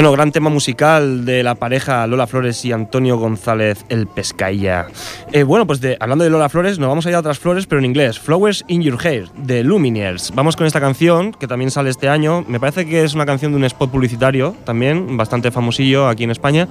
Bueno, 0.02 0.14
gran 0.14 0.32
tema 0.32 0.50
musical 0.50 1.24
de 1.24 1.44
la 1.44 1.54
pareja 1.54 2.04
Lola 2.08 2.26
Flores 2.26 2.64
y 2.64 2.72
Antonio 2.72 3.18
González, 3.18 3.84
el 3.88 4.08
Pescailla. 4.08 4.88
Eh, 5.30 5.44
bueno, 5.44 5.64
pues 5.64 5.80
hablando 6.00 6.24
de 6.24 6.30
Lola 6.30 6.48
Flores, 6.48 6.80
nos 6.80 6.88
vamos 6.88 7.06
a 7.06 7.10
ir 7.10 7.14
a 7.14 7.20
otras 7.20 7.38
flores, 7.38 7.68
pero 7.68 7.78
en 7.78 7.84
inglés. 7.84 8.18
Flowers 8.18 8.64
in 8.66 8.82
Your 8.82 8.98
Hair, 9.00 9.28
de 9.36 9.62
Lumineers. 9.62 10.32
Vamos 10.34 10.56
con 10.56 10.66
esta 10.66 10.80
canción, 10.80 11.30
que 11.30 11.46
también 11.46 11.70
sale 11.70 11.88
este 11.88 12.08
año. 12.08 12.44
Me 12.48 12.58
parece 12.58 12.84
que 12.84 13.04
es 13.04 13.14
una 13.14 13.24
canción 13.24 13.52
de 13.52 13.58
un 13.58 13.64
spot 13.64 13.92
publicitario, 13.92 14.56
también, 14.64 15.16
bastante 15.16 15.52
famosillo 15.52 16.08
aquí 16.08 16.24
en 16.24 16.32
España. 16.32 16.66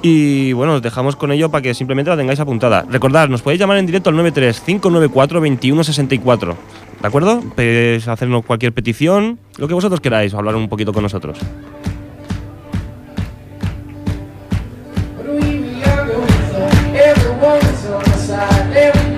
Y 0.00 0.54
bueno, 0.54 0.76
os 0.76 0.80
dejamos 0.80 1.16
con 1.16 1.32
ello 1.32 1.50
para 1.50 1.60
que 1.60 1.74
simplemente 1.74 2.10
la 2.10 2.16
tengáis 2.16 2.40
apuntada. 2.40 2.86
Recordad, 2.88 3.28
nos 3.28 3.42
podéis 3.42 3.60
llamar 3.60 3.76
en 3.76 3.84
directo 3.84 4.08
al 4.08 4.16
93-594-2164. 4.16 6.56
¿De 7.02 7.06
acuerdo? 7.06 7.42
Podéis 7.54 8.08
hacernos 8.08 8.42
cualquier 8.46 8.72
petición, 8.72 9.38
lo 9.58 9.68
que 9.68 9.74
vosotros 9.74 10.00
queráis, 10.00 10.32
hablar 10.32 10.56
un 10.56 10.70
poquito 10.70 10.94
con 10.94 11.02
nosotros. 11.02 11.38
Every 18.72 19.09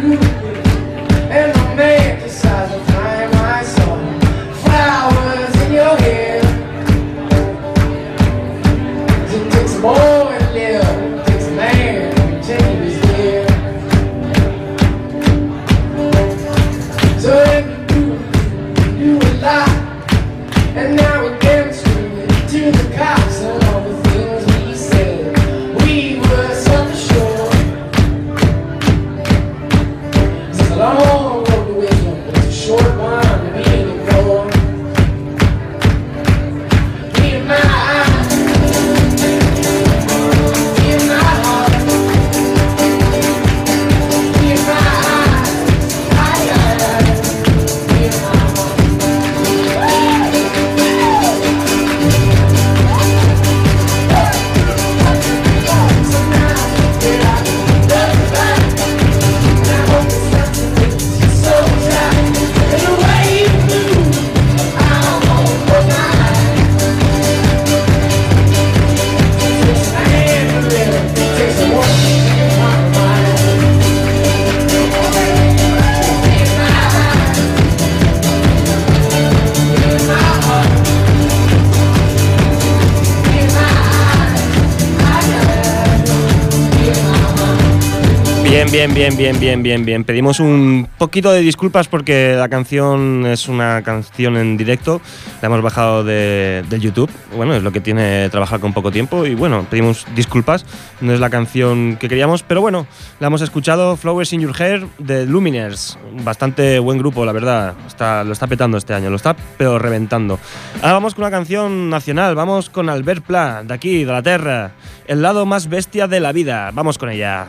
Bien, 88.83 88.95
bien, 88.95 89.17
bien, 89.17 89.39
bien, 89.39 89.63
bien, 89.63 89.85
bien. 89.85 90.03
Pedimos 90.03 90.41
un 90.41 90.89
poquito 90.99 91.31
de 91.31 91.39
disculpas 91.39 91.87
porque 91.87 92.35
la 92.37 92.49
canción 92.49 93.25
es 93.27 93.47
una 93.47 93.81
canción 93.85 94.37
en 94.37 94.57
directo. 94.57 95.01
La 95.41 95.47
hemos 95.47 95.63
bajado 95.63 96.03
de, 96.03 96.65
YouTube. 96.69 97.09
Bueno, 97.37 97.55
es 97.55 97.63
lo 97.63 97.71
que 97.71 97.81
tiene 97.81 98.29
trabajar 98.31 98.59
con 98.59 98.73
poco 98.73 98.91
tiempo. 98.91 99.25
Y 99.25 99.37
bueno, 99.37 99.65
pedimos 99.71 100.05
disculpas. 100.17 100.67
No 101.01 101.13
es 101.13 101.21
la 101.21 101.31
canción 101.31 101.97
que 101.97 102.09
queríamos, 102.09 102.43
pero 102.43 102.61
bueno, 102.61 102.89
la 103.21 103.29
hemos 103.29 103.41
escuchado. 103.43 103.97
Flowers 103.97 104.33
in 104.33 104.41
Your 104.41 104.61
Hair 104.61 104.89
de 104.99 105.27
Luminers. 105.27 105.97
Bastante 106.25 106.81
buen 106.81 106.99
grupo, 106.99 107.25
la 107.25 107.31
verdad. 107.31 107.75
Está, 107.87 108.25
lo 108.25 108.33
está 108.33 108.49
petando 108.49 108.79
este 108.79 108.95
año, 108.95 109.11
lo 109.11 109.17
está 109.17 109.37
pero 109.57 109.79
reventando. 109.79 110.41
Ahora 110.81 110.95
vamos 110.95 111.15
con 111.15 111.23
una 111.23 111.31
canción 111.31 111.89
nacional. 111.89 112.35
Vamos 112.35 112.69
con 112.69 112.89
Albert 112.89 113.25
Pla, 113.25 113.63
de 113.63 113.75
aquí, 113.75 114.03
de 114.03 114.13
la 114.13 114.25
Tierra. 114.25 114.73
El 115.07 115.23
lado 115.23 115.47
más 115.47 115.69
bestia 115.69 116.09
de 116.09 116.19
la 116.19 116.33
vida. 116.33 116.73
Vamos 116.75 116.99
con 116.99 117.11
ella. 117.11 117.47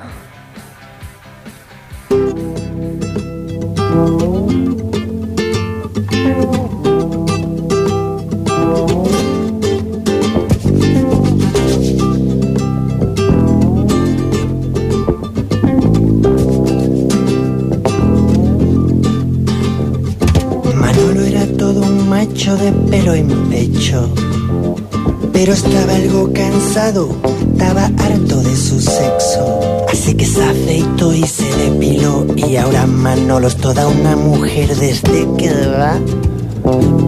Algo 25.94 26.32
cansado, 26.34 27.10
estaba 27.52 27.86
harto 27.86 28.42
de 28.42 28.56
su 28.56 28.80
sexo. 28.80 29.86
Así 29.92 30.14
que 30.16 30.26
se 30.26 30.44
afeitó 30.44 31.14
y 31.14 31.24
se 31.24 31.46
depiló. 31.58 32.26
Y 32.36 32.56
ahora 32.58 32.86
Manolo 32.86 33.48
es 33.48 33.56
toda 33.58 33.88
una 33.88 34.16
mujer 34.16 34.76
desde 34.76 35.28
que 35.38 35.52
va 35.68 36.00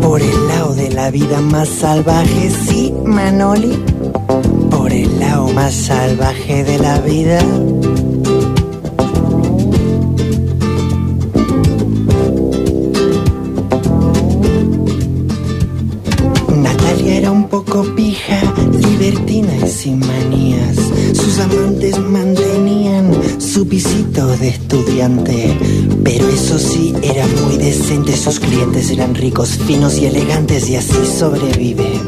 por 0.01 0.21
el 0.21 0.47
lado 0.47 0.75
de 0.75 0.91
la 0.91 1.11
vida 1.11 1.41
más 1.41 1.67
salvaje. 1.67 2.51
Sí, 2.67 2.93
Manoli, 3.03 3.73
por 4.69 4.91
el 4.91 5.19
lado 5.19 5.47
más 5.49 5.73
salvaje 5.73 6.63
de 6.63 6.77
la 6.79 6.99
vida. 6.99 7.39
Estudiante. 24.55 25.57
Pero 26.03 26.27
eso 26.29 26.57
sí, 26.57 26.93
era 27.01 27.25
muy 27.45 27.57
decente. 27.57 28.15
Sus 28.17 28.39
clientes 28.39 28.89
eran 28.89 29.15
ricos, 29.15 29.57
finos 29.67 29.97
y 29.97 30.05
elegantes 30.07 30.69
y 30.69 30.75
así 30.75 31.05
sobrevive. 31.05 32.01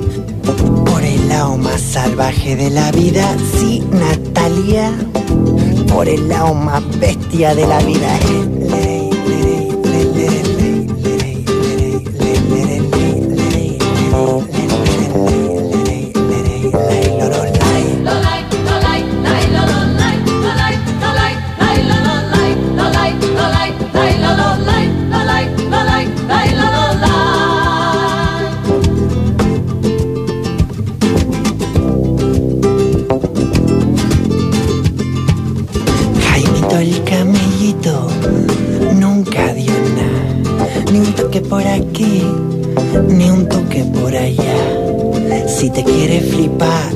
Por 0.86 1.04
el 1.04 1.28
lado 1.28 1.58
más 1.58 1.82
salvaje 1.82 2.56
de 2.56 2.70
la 2.70 2.92
vida, 2.92 3.36
sí, 3.58 3.84
Natalia. 3.92 4.92
Por 5.94 6.08
el 6.10 6.28
lado 6.28 6.54
más 6.54 6.84
bestia 7.00 7.56
de 7.56 7.68
la 7.68 7.80
vida. 7.80 8.20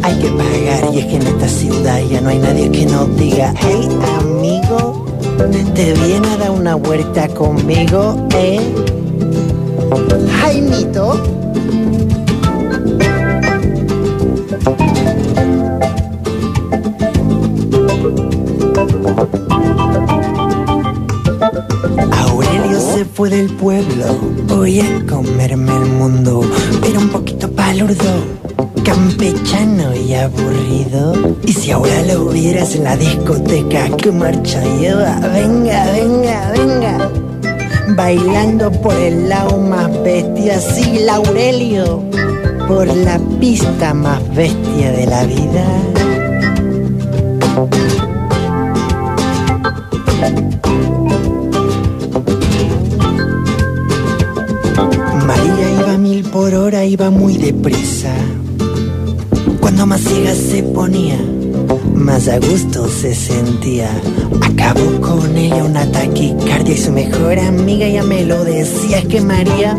Hay 0.04 0.16
que 0.20 0.30
pagar 0.30 0.94
y 0.94 1.00
es 1.00 1.06
que 1.06 1.16
en 1.16 1.28
esta 1.28 1.48
ciudad 1.48 2.00
ya 2.10 2.22
no 2.22 2.30
hay 2.30 2.40
nadie 2.40 2.72
que 2.72 2.86
nos 2.86 3.16
diga, 3.18 3.54
hey 3.58 3.88
amigo, 4.20 5.06
te 5.76 5.94
viene 5.94 6.28
a 6.28 6.38
dar 6.38 6.52
una 6.52 6.76
vuelta 6.76 7.28
conmigo, 7.30 8.28
eh. 8.36 8.60
Jaimito. 10.40 11.20
Aurelio 22.12 22.80
se 22.80 23.06
fue 23.06 23.30
del 23.30 23.50
pueblo, 23.56 24.06
voy 24.48 24.80
a 24.80 25.06
comerme 25.08 25.76
el 25.76 25.86
mundo, 25.92 26.42
pero 26.82 27.00
un 27.00 27.10
poquito 27.10 27.52
palurdo, 27.52 28.12
campechano 28.84 29.96
y 29.96 30.14
aburrido. 30.14 31.36
Y 31.46 31.54
si 31.54 31.72
ahora 31.72 32.02
lo 32.04 32.26
vieras 32.26 32.76
en 32.76 32.84
la 32.84 32.98
discoteca, 32.98 33.90
que 33.98 34.12
marcha 34.12 34.62
lleva, 34.80 35.20
venga, 35.34 35.92
venga, 35.92 36.52
venga. 36.52 37.12
Bailando 37.96 38.72
por 38.72 38.96
el 38.96 39.30
lado 39.30 39.58
más 39.58 39.92
bestia, 40.04 40.60
sí, 40.60 41.00
la 41.04 41.16
Aurelio, 41.16 42.04
por 42.68 42.88
la 42.88 43.20
pista 43.40 43.94
más 43.94 44.22
bestia 44.36 44.92
de 44.92 45.06
la 45.08 45.24
vida. 45.26 45.66
María 55.26 55.72
iba 55.80 55.98
mil 55.98 56.24
por 56.30 56.54
hora, 56.54 56.86
iba 56.86 57.10
muy 57.10 57.38
deprisa. 57.38 58.14
Cuando 59.82 59.96
más 59.96 60.14
ciega 60.14 60.36
se 60.36 60.62
ponía, 60.62 61.18
más 61.96 62.28
a 62.28 62.38
gusto 62.38 62.88
se 62.88 63.16
sentía. 63.16 63.90
Acabó 64.40 65.02
con 65.02 65.36
ella 65.36 65.64
una 65.64 65.92
taquicardia 65.92 66.76
y 66.76 66.78
su 66.78 66.92
mejor 66.92 67.40
amiga 67.40 67.88
ya 67.88 68.04
me 68.04 68.24
lo 68.24 68.44
decía. 68.44 69.00
Es 69.00 69.08
que 69.08 69.22
María 69.22 69.76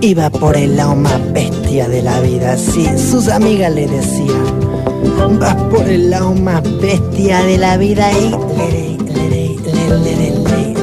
iba 0.00 0.30
por 0.30 0.56
el 0.56 0.78
lado 0.78 0.96
más 0.96 1.20
bestia 1.34 1.86
de 1.86 2.00
la 2.00 2.18
vida. 2.22 2.56
Sí, 2.56 2.88
sus 2.96 3.28
amigas 3.28 3.74
le 3.74 3.88
decían, 3.88 5.38
vas 5.38 5.54
por 5.64 5.86
el 5.86 6.08
lado 6.08 6.34
más 6.36 6.62
bestia 6.80 7.42
de 7.42 7.58
la 7.58 7.76
vida 7.76 8.10
y 8.10 8.30
lerey, 8.56 8.96
lerey, 9.06 9.58
lerey, 9.58 9.98
lerey, 9.98 10.74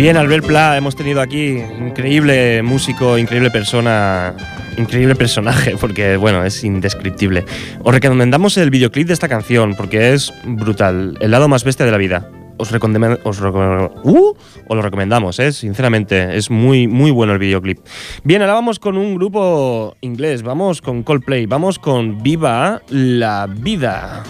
Bien, 0.00 0.16
Albert 0.16 0.46
Pla, 0.46 0.78
hemos 0.78 0.96
tenido 0.96 1.20
aquí 1.20 1.58
increíble 1.58 2.62
músico, 2.62 3.18
increíble 3.18 3.50
persona, 3.50 4.34
increíble 4.78 5.14
personaje, 5.14 5.76
porque 5.78 6.16
bueno, 6.16 6.42
es 6.42 6.64
indescriptible. 6.64 7.44
Os 7.82 7.92
recomendamos 7.92 8.56
el 8.56 8.70
videoclip 8.70 9.08
de 9.08 9.12
esta 9.12 9.28
canción, 9.28 9.74
porque 9.74 10.14
es 10.14 10.32
brutal, 10.46 11.18
el 11.20 11.30
lado 11.30 11.48
más 11.48 11.64
bestia 11.64 11.84
de 11.84 11.92
la 11.92 11.98
vida. 11.98 12.30
Os, 12.56 12.72
uh, 12.72 14.34
lo 14.70 14.82
recomendamos, 14.82 15.38
¿eh? 15.38 15.52
sinceramente, 15.52 16.34
es 16.34 16.50
muy, 16.50 16.88
muy 16.88 17.10
bueno 17.10 17.34
el 17.34 17.38
videoclip. 17.38 17.80
Bien, 18.24 18.40
ahora 18.40 18.54
vamos 18.54 18.78
con 18.78 18.96
un 18.96 19.16
grupo 19.16 19.98
inglés, 20.00 20.42
vamos 20.42 20.80
con 20.80 21.02
Coldplay, 21.02 21.44
vamos 21.44 21.78
con 21.78 22.22
Viva 22.22 22.80
la 22.88 23.46
Vida. 23.46 24.22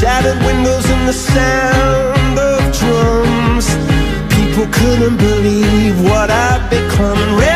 Shattered 0.00 0.42
windows 0.46 0.88
and 0.88 1.06
the 1.06 1.12
sound 1.12 2.38
of 2.38 2.60
drums. 2.78 3.66
People 4.34 4.66
couldn't 4.72 5.18
believe 5.18 6.00
what 6.02 6.30
I'd 6.30 6.70
become. 6.70 7.49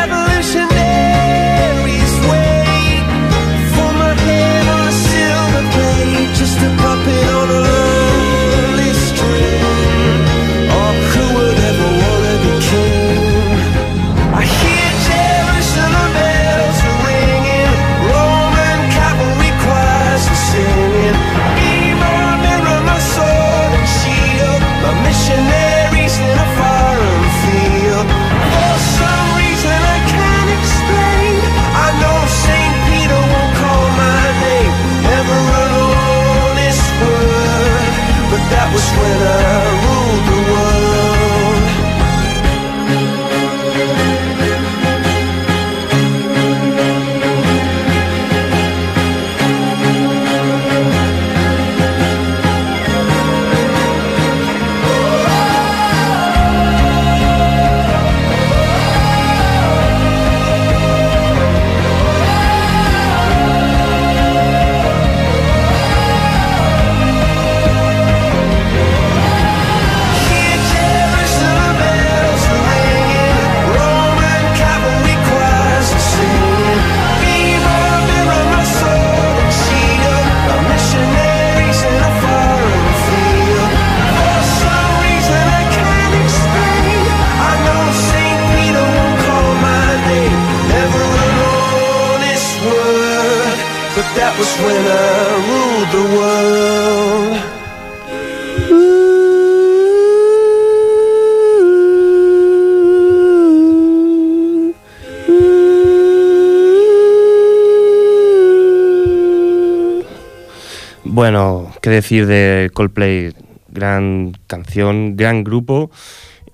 decir 111.95 112.27
de 112.27 112.69
Coldplay? 112.73 113.33
Gran 113.69 114.33
canción, 114.47 115.17
gran 115.17 115.43
grupo 115.43 115.91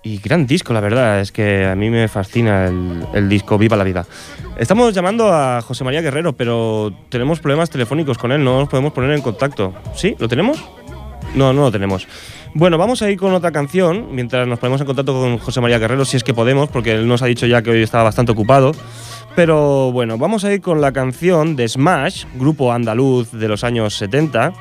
y 0.03 0.17
gran 0.17 0.47
disco, 0.47 0.73
la 0.73 0.79
verdad. 0.79 1.19
Es 1.19 1.31
que 1.31 1.65
a 1.65 1.75
mí 1.75 1.89
me 1.89 2.07
fascina 2.07 2.65
el, 2.65 3.05
el, 3.13 3.29
disco 3.29 3.57
Viva 3.57 3.77
la 3.77 3.83
Vida. 3.83 4.05
Estamos 4.57 4.93
llamando 4.93 5.31
a 5.31 5.61
José 5.61 5.83
María 5.83 6.01
Guerrero, 6.01 6.33
pero 6.33 6.91
tenemos 7.09 7.39
problemas 7.39 7.69
telefónicos 7.69 8.17
con 8.17 8.31
él, 8.31 8.43
no 8.43 8.59
nos 8.59 8.69
podemos 8.69 8.93
poner 8.93 9.11
en 9.11 9.21
contacto. 9.21 9.73
¿Sí? 9.95 10.15
¿Lo 10.17 10.27
tenemos? 10.27 10.63
No, 11.35 11.53
no 11.53 11.61
lo 11.61 11.71
tenemos. 11.71 12.07
Bueno, 12.53 12.77
vamos 12.77 13.01
a 13.01 13.09
ir 13.09 13.17
con 13.17 13.33
otra 13.33 13.51
canción 13.51 14.07
mientras 14.11 14.45
nos 14.45 14.59
ponemos 14.59 14.81
en 14.81 14.87
contacto 14.87 15.13
con 15.13 15.37
José 15.37 15.61
María 15.61 15.79
Guerrero, 15.79 16.03
si 16.03 16.17
es 16.17 16.23
que 16.23 16.33
podemos, 16.33 16.69
porque 16.69 16.91
él 16.91 17.07
nos 17.07 17.21
ha 17.21 17.27
dicho 17.27 17.45
ya 17.45 17.61
que 17.61 17.69
hoy 17.69 17.81
estaba 17.81 18.03
bastante 18.03 18.33
ocupado. 18.33 18.73
Pero 19.35 19.91
bueno, 19.93 20.17
vamos 20.17 20.43
a 20.43 20.51
ir 20.51 20.59
con 20.59 20.81
la 20.81 20.91
canción 20.91 21.55
de 21.55 21.69
Smash, 21.69 22.25
grupo 22.35 22.73
andaluz 22.73 23.31
de 23.31 23.47
los 23.47 23.63
años 23.63 23.93
70. 23.93 24.51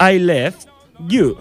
I 0.00 0.16
left 0.16 0.66
you. 1.08 1.36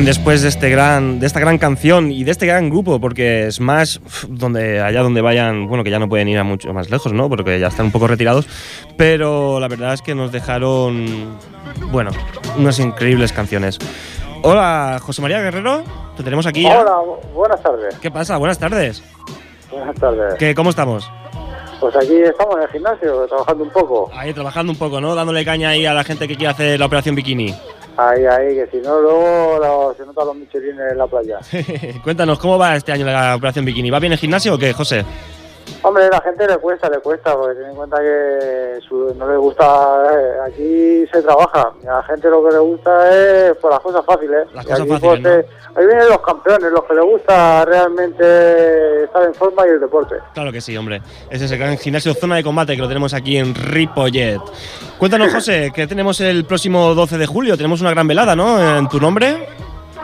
Después 0.00 0.40
de 0.42 0.48
este 0.48 0.70
gran, 0.70 1.20
de 1.20 1.26
esta 1.26 1.38
gran 1.38 1.58
canción 1.58 2.10
y 2.10 2.24
de 2.24 2.30
este 2.30 2.46
gran 2.46 2.70
grupo, 2.70 2.98
porque 2.98 3.48
Smash, 3.52 3.98
donde 4.28 4.80
allá 4.80 5.02
donde 5.02 5.20
vayan, 5.20 5.68
bueno, 5.68 5.84
que 5.84 5.90
ya 5.90 5.98
no 5.98 6.08
pueden 6.08 6.28
ir 6.28 6.38
a 6.38 6.44
mucho 6.44 6.72
más 6.72 6.90
lejos, 6.90 7.12
¿no? 7.12 7.28
Porque 7.28 7.60
ya 7.60 7.66
están 7.68 7.86
un 7.86 7.92
poco 7.92 8.06
retirados, 8.06 8.48
pero 8.96 9.60
la 9.60 9.68
verdad 9.68 9.92
es 9.92 10.00
que 10.02 10.14
nos 10.14 10.32
dejaron, 10.32 11.36
bueno, 11.90 12.10
unas 12.58 12.78
increíbles 12.78 13.32
canciones. 13.32 13.78
Hola, 14.42 14.98
José 15.02 15.20
María 15.22 15.40
Guerrero, 15.40 15.84
te 16.16 16.22
tenemos 16.22 16.46
aquí 16.46 16.62
ya. 16.62 16.80
Hola, 16.80 16.92
bu- 16.96 17.32
buenas 17.34 17.62
tardes. 17.62 17.94
¿Qué 18.00 18.10
pasa? 18.10 18.38
Buenas 18.38 18.58
tardes. 18.58 19.02
Buenas 19.70 19.94
tardes. 19.96 20.34
¿Qué, 20.38 20.54
¿Cómo 20.54 20.70
estamos? 20.70 21.08
Pues 21.80 21.94
aquí 21.96 22.14
estamos 22.22 22.56
en 22.56 22.62
el 22.62 22.68
gimnasio, 22.68 23.26
trabajando 23.26 23.64
un 23.64 23.70
poco. 23.70 24.10
Ahí 24.14 24.32
trabajando 24.32 24.72
un 24.72 24.78
poco, 24.78 25.00
¿no? 25.00 25.14
Dándole 25.14 25.44
caña 25.44 25.70
ahí 25.70 25.84
a 25.84 25.92
la 25.92 26.02
gente 26.04 26.26
que 26.26 26.36
quiere 26.36 26.50
hacer 26.52 26.78
la 26.80 26.86
operación 26.86 27.14
bikini. 27.14 27.54
Ahí, 27.96 28.24
ahí, 28.24 28.54
que 28.54 28.66
si 28.70 28.78
no, 28.78 29.00
luego 29.00 29.94
se 29.96 30.06
notan 30.06 30.26
los 30.26 30.36
michelines 30.36 30.92
en 30.92 30.98
la 30.98 31.06
playa. 31.06 31.38
Cuéntanos, 32.04 32.38
¿cómo 32.38 32.58
va 32.58 32.76
este 32.76 32.92
año 32.92 33.04
la 33.04 33.36
operación 33.36 33.64
bikini? 33.64 33.90
¿Va 33.90 33.98
bien 33.98 34.12
el 34.12 34.18
gimnasio 34.18 34.54
o 34.54 34.58
qué, 34.58 34.72
José? 34.72 35.04
Hombre, 35.84 36.04
a 36.04 36.10
la 36.10 36.20
gente 36.20 36.46
le 36.46 36.58
cuesta, 36.58 36.88
le 36.88 36.98
cuesta, 37.00 37.36
porque 37.36 37.58
ten 37.60 37.70
en 37.70 37.74
cuenta 37.76 37.98
que 37.98 38.78
su- 38.88 39.12
no 39.16 39.28
le 39.28 39.36
gusta. 39.36 39.64
eh, 40.12 40.32
aquí 40.46 41.06
se 41.12 41.22
trabaja. 41.22 41.72
A 41.88 41.92
la 41.96 42.02
gente 42.04 42.30
lo 42.30 42.44
que 42.44 42.52
le 42.52 42.58
gusta 42.60 43.10
es 43.50 43.56
por 43.56 43.70
las 43.72 43.80
cosas 43.80 44.04
fáciles. 44.06 44.46
Las 44.54 44.64
cosas 44.64 44.80
aquí, 44.80 44.88
fáciles, 44.90 45.20
pues, 45.22 45.34
eh, 45.44 45.46
ahí 45.74 45.86
vienen 45.86 46.08
los 46.08 46.20
campeones, 46.20 46.70
los 46.70 46.84
que 46.84 46.94
les 46.94 47.04
gusta 47.04 47.64
realmente 47.64 49.04
estar 49.04 49.24
en 49.24 49.34
forma 49.34 49.66
y 49.66 49.70
el 49.70 49.80
deporte. 49.80 50.16
Claro 50.34 50.52
que 50.52 50.60
sí, 50.60 50.76
hombre. 50.76 51.02
Es 51.30 51.42
ese 51.42 51.56
gran 51.56 51.76
gimnasio 51.76 52.14
Zona 52.14 52.36
de 52.36 52.44
Combate 52.44 52.76
que 52.76 52.82
lo 52.82 52.88
tenemos 52.88 53.12
aquí 53.14 53.36
en 53.36 53.52
Ripollet. 53.54 54.40
Cuéntanos, 54.98 55.32
José, 55.34 55.72
que 55.74 55.86
tenemos 55.86 56.20
el 56.20 56.44
próximo 56.44 56.94
12 56.94 57.18
de 57.18 57.26
julio. 57.26 57.56
Tenemos 57.56 57.80
una 57.80 57.90
gran 57.90 58.06
velada, 58.06 58.36
¿no? 58.36 58.78
En 58.78 58.88
tu 58.88 59.00
nombre. 59.00 59.48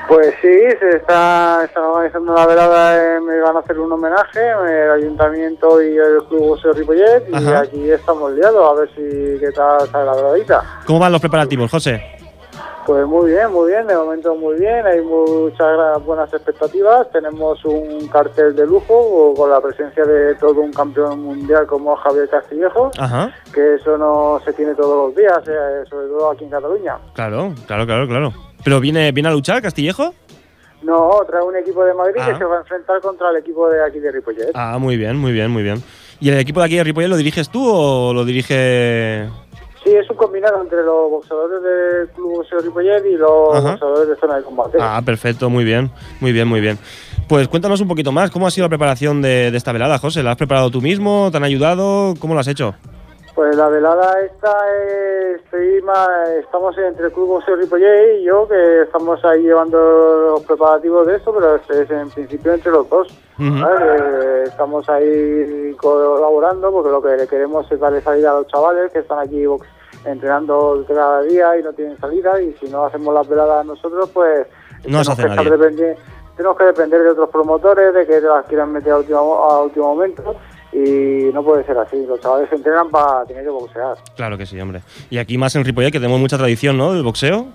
Pues 0.09 0.35
sí, 0.41 0.59
se 0.81 0.97
está, 0.97 1.63
están 1.65 1.85
organizando 1.85 2.33
una 2.33 2.47
velada, 2.47 2.97
eh, 2.97 3.21
me 3.21 3.41
van 3.41 3.57
a 3.57 3.59
hacer 3.59 3.79
un 3.79 3.93
homenaje, 3.93 4.41
el 4.41 4.91
ayuntamiento 4.91 5.83
y 5.83 5.99
el 5.99 6.23
club 6.29 6.49
Boxeo 6.49 6.73
Ripollet, 6.73 7.29
y 7.29 7.35
Ajá. 7.37 7.61
aquí 7.61 7.91
estamos 7.91 8.33
liados, 8.33 8.73
a 8.73 8.81
ver 8.81 8.89
si 8.95 9.39
qué 9.39 9.53
tal 9.55 9.87
sale 9.91 10.07
la 10.07 10.15
veladita. 10.17 10.65
¿Cómo 10.87 10.99
van 10.99 11.13
los 11.13 11.21
preparativos, 11.21 11.71
José? 11.71 12.03
Pues 12.87 13.07
muy 13.07 13.33
bien, 13.33 13.53
muy 13.53 13.71
bien, 13.71 13.87
de 13.87 13.95
momento 13.95 14.35
muy 14.35 14.59
bien, 14.59 14.87
hay 14.87 15.03
muchas 15.03 16.03
buenas 16.07 16.33
expectativas, 16.33 17.11
tenemos 17.11 17.63
un 17.67 18.09
cartel 18.09 18.57
de 18.57 18.67
lujo 18.67 19.35
con 19.37 19.51
la 19.51 19.61
presencia 19.61 20.07
de 20.07 20.35
todo 20.37 20.63
un 20.63 20.73
campeón 20.73 21.21
mundial 21.23 21.67
como 21.67 21.95
Javier 21.97 22.31
Castillejo, 22.31 22.91
Ajá. 22.99 23.31
que 23.53 23.75
eso 23.75 23.99
no 23.99 24.41
se 24.43 24.55
tiene 24.55 24.75
todos 24.75 25.09
los 25.09 25.15
días, 25.15 25.39
eh, 25.47 25.85
sobre 25.91 26.07
todo 26.07 26.31
aquí 26.31 26.45
en 26.45 26.51
Cataluña. 26.51 26.97
Claro, 27.13 27.53
claro, 27.67 27.85
claro, 27.85 28.09
claro. 28.09 28.33
¿Pero 28.69 28.81
viene, 28.81 29.12
viene 29.12 29.31
a 29.31 29.33
luchar 29.33 29.62
Castillejo? 29.62 30.12
No, 30.83 31.11
trae 31.27 31.43
un 31.43 31.57
equipo 31.57 31.83
de 31.87 31.95
Madrid 31.95 32.16
Ah. 32.21 32.33
que 32.33 32.37
se 32.37 32.45
va 32.45 32.57
a 32.57 32.61
enfrentar 32.61 33.01
contra 33.01 33.31
el 33.31 33.39
equipo 33.39 33.66
de 33.71 33.83
aquí 33.83 33.99
de 33.99 34.12
Ripollet. 34.12 34.51
Ah, 34.53 34.77
muy 34.79 34.99
bien, 34.99 35.16
muy 35.16 35.33
bien, 35.33 35.51
muy 35.51 35.62
bien. 35.62 35.83
¿Y 36.21 36.29
el 36.29 36.37
equipo 36.39 36.61
de 36.61 36.66
aquí 36.66 36.77
de 36.77 36.85
Ripollet 36.85 37.09
lo 37.09 37.16
diriges 37.16 37.49
tú 37.49 37.66
o 37.66 38.12
lo 38.12 38.27
dirige...? 38.27 39.27
Sí, 39.83 39.89
es 39.95 40.11
un 40.11 40.16
combinado 40.19 40.61
entre 40.61 40.83
los 40.83 41.09
boxeadores 41.11 41.62
del 41.62 42.09
Club 42.11 42.37
Boxeo 42.37 42.59
Ripollet 42.61 43.07
y 43.07 43.16
los 43.16 43.55
Ajá. 43.57 43.71
boxeadores 43.71 44.09
de 44.11 44.16
zona 44.16 44.37
de 44.37 44.43
combate. 44.43 44.77
Ah, 44.79 45.01
perfecto, 45.03 45.49
muy 45.49 45.64
bien, 45.64 45.91
muy 46.21 46.33
bien, 46.33 46.47
muy 46.47 46.61
bien. 46.61 46.79
Pues 47.27 47.49
cuéntanos 47.49 47.81
un 47.81 47.89
poquito 47.89 48.12
más, 48.12 48.31
¿cómo 48.31 48.47
ha 48.47 48.51
sido 48.51 48.66
la 48.66 48.69
preparación 48.69 49.23
de, 49.23 49.51
de 49.51 49.57
esta 49.57 49.73
velada, 49.73 49.97
José? 49.97 50.23
¿La 50.23 50.33
has 50.33 50.37
preparado 50.37 50.71
tú 50.71 50.83
mismo? 50.83 51.31
¿Te 51.31 51.39
han 51.39 51.45
ayudado? 51.45 52.12
¿Cómo 52.21 52.35
lo 52.35 52.41
has 52.41 52.49
hecho? 52.49 52.75
Pues 53.39 53.55
la 53.55 53.68
velada 53.68 54.20
esta 54.22 54.51
es, 54.74 55.41
estoy 55.45 55.80
estamos 56.41 56.76
entre 56.76 57.07
el 57.07 57.12
Club 57.12 57.28
Boxeo 57.28 57.55
Ripollet 57.55 58.18
y 58.18 58.24
yo, 58.24 58.49
que 58.49 58.82
estamos 58.82 59.24
ahí 59.24 59.43
llevando 59.45 59.78
los 60.32 60.43
preparativos 60.43 61.07
de 61.07 61.14
esto, 61.14 61.32
pero 61.32 61.55
es, 61.55 61.89
en 61.89 62.11
principio 62.11 62.53
entre 62.53 62.72
los 62.72 62.91
dos. 62.91 63.16
Eh, 63.39 64.43
estamos 64.45 64.89
ahí 64.89 65.72
colaborando 65.80 66.72
porque 66.72 66.91
lo 66.91 67.01
que 67.01 67.16
le 67.16 67.28
queremos 67.28 67.70
es 67.70 67.78
darle 67.78 68.01
salida 68.01 68.32
a 68.32 68.41
los 68.41 68.49
chavales 68.49 68.91
que 68.91 68.99
están 68.99 69.20
aquí 69.20 69.45
entrenando 70.05 70.84
cada 70.89 71.22
día 71.22 71.57
y 71.61 71.62
no 71.62 71.72
tienen 71.72 71.97
salida 72.01 72.43
y 72.43 72.53
si 72.55 72.68
no 72.68 72.86
hacemos 72.86 73.14
las 73.14 73.28
veladas 73.28 73.64
nosotros, 73.64 74.11
pues 74.12 74.49
No 74.84 74.99
hace 74.99 75.14
que 75.14 75.28
estar 75.28 75.61
tenemos 76.36 76.57
que 76.57 76.64
depender 76.64 77.03
de 77.03 77.11
otros 77.11 77.30
promotores, 77.30 77.95
de 77.95 78.05
que 78.05 78.20
las 78.20 78.47
quieran 78.47 78.72
meter 78.72 78.93
a 78.93 78.99
último, 78.99 79.18
a 79.18 79.62
último 79.62 79.95
momento 79.95 80.34
y 80.79 81.33
no 81.33 81.43
puede 81.43 81.64
ser 81.64 81.76
así. 81.79 82.05
Los 82.07 82.20
chavales 82.20 82.49
se 82.49 82.57
entrenan 82.57 82.91
para 82.91 83.24
tener 83.24 83.45
que 83.45 83.51
boxear. 83.51 83.97
Claro 84.16 84.37
que 84.39 84.47
sí, 84.47 84.61
hombre. 84.61 84.83
Y 85.11 85.18
aquí 85.18 85.37
más 85.39 85.55
en 85.57 85.64
Ripollet, 85.64 85.91
que 85.91 85.99
tenemos 86.01 86.20
mucha 86.20 86.37
tradición, 86.39 86.76
¿no? 86.76 86.93
Del 86.93 87.03
boxeo. 87.03 87.47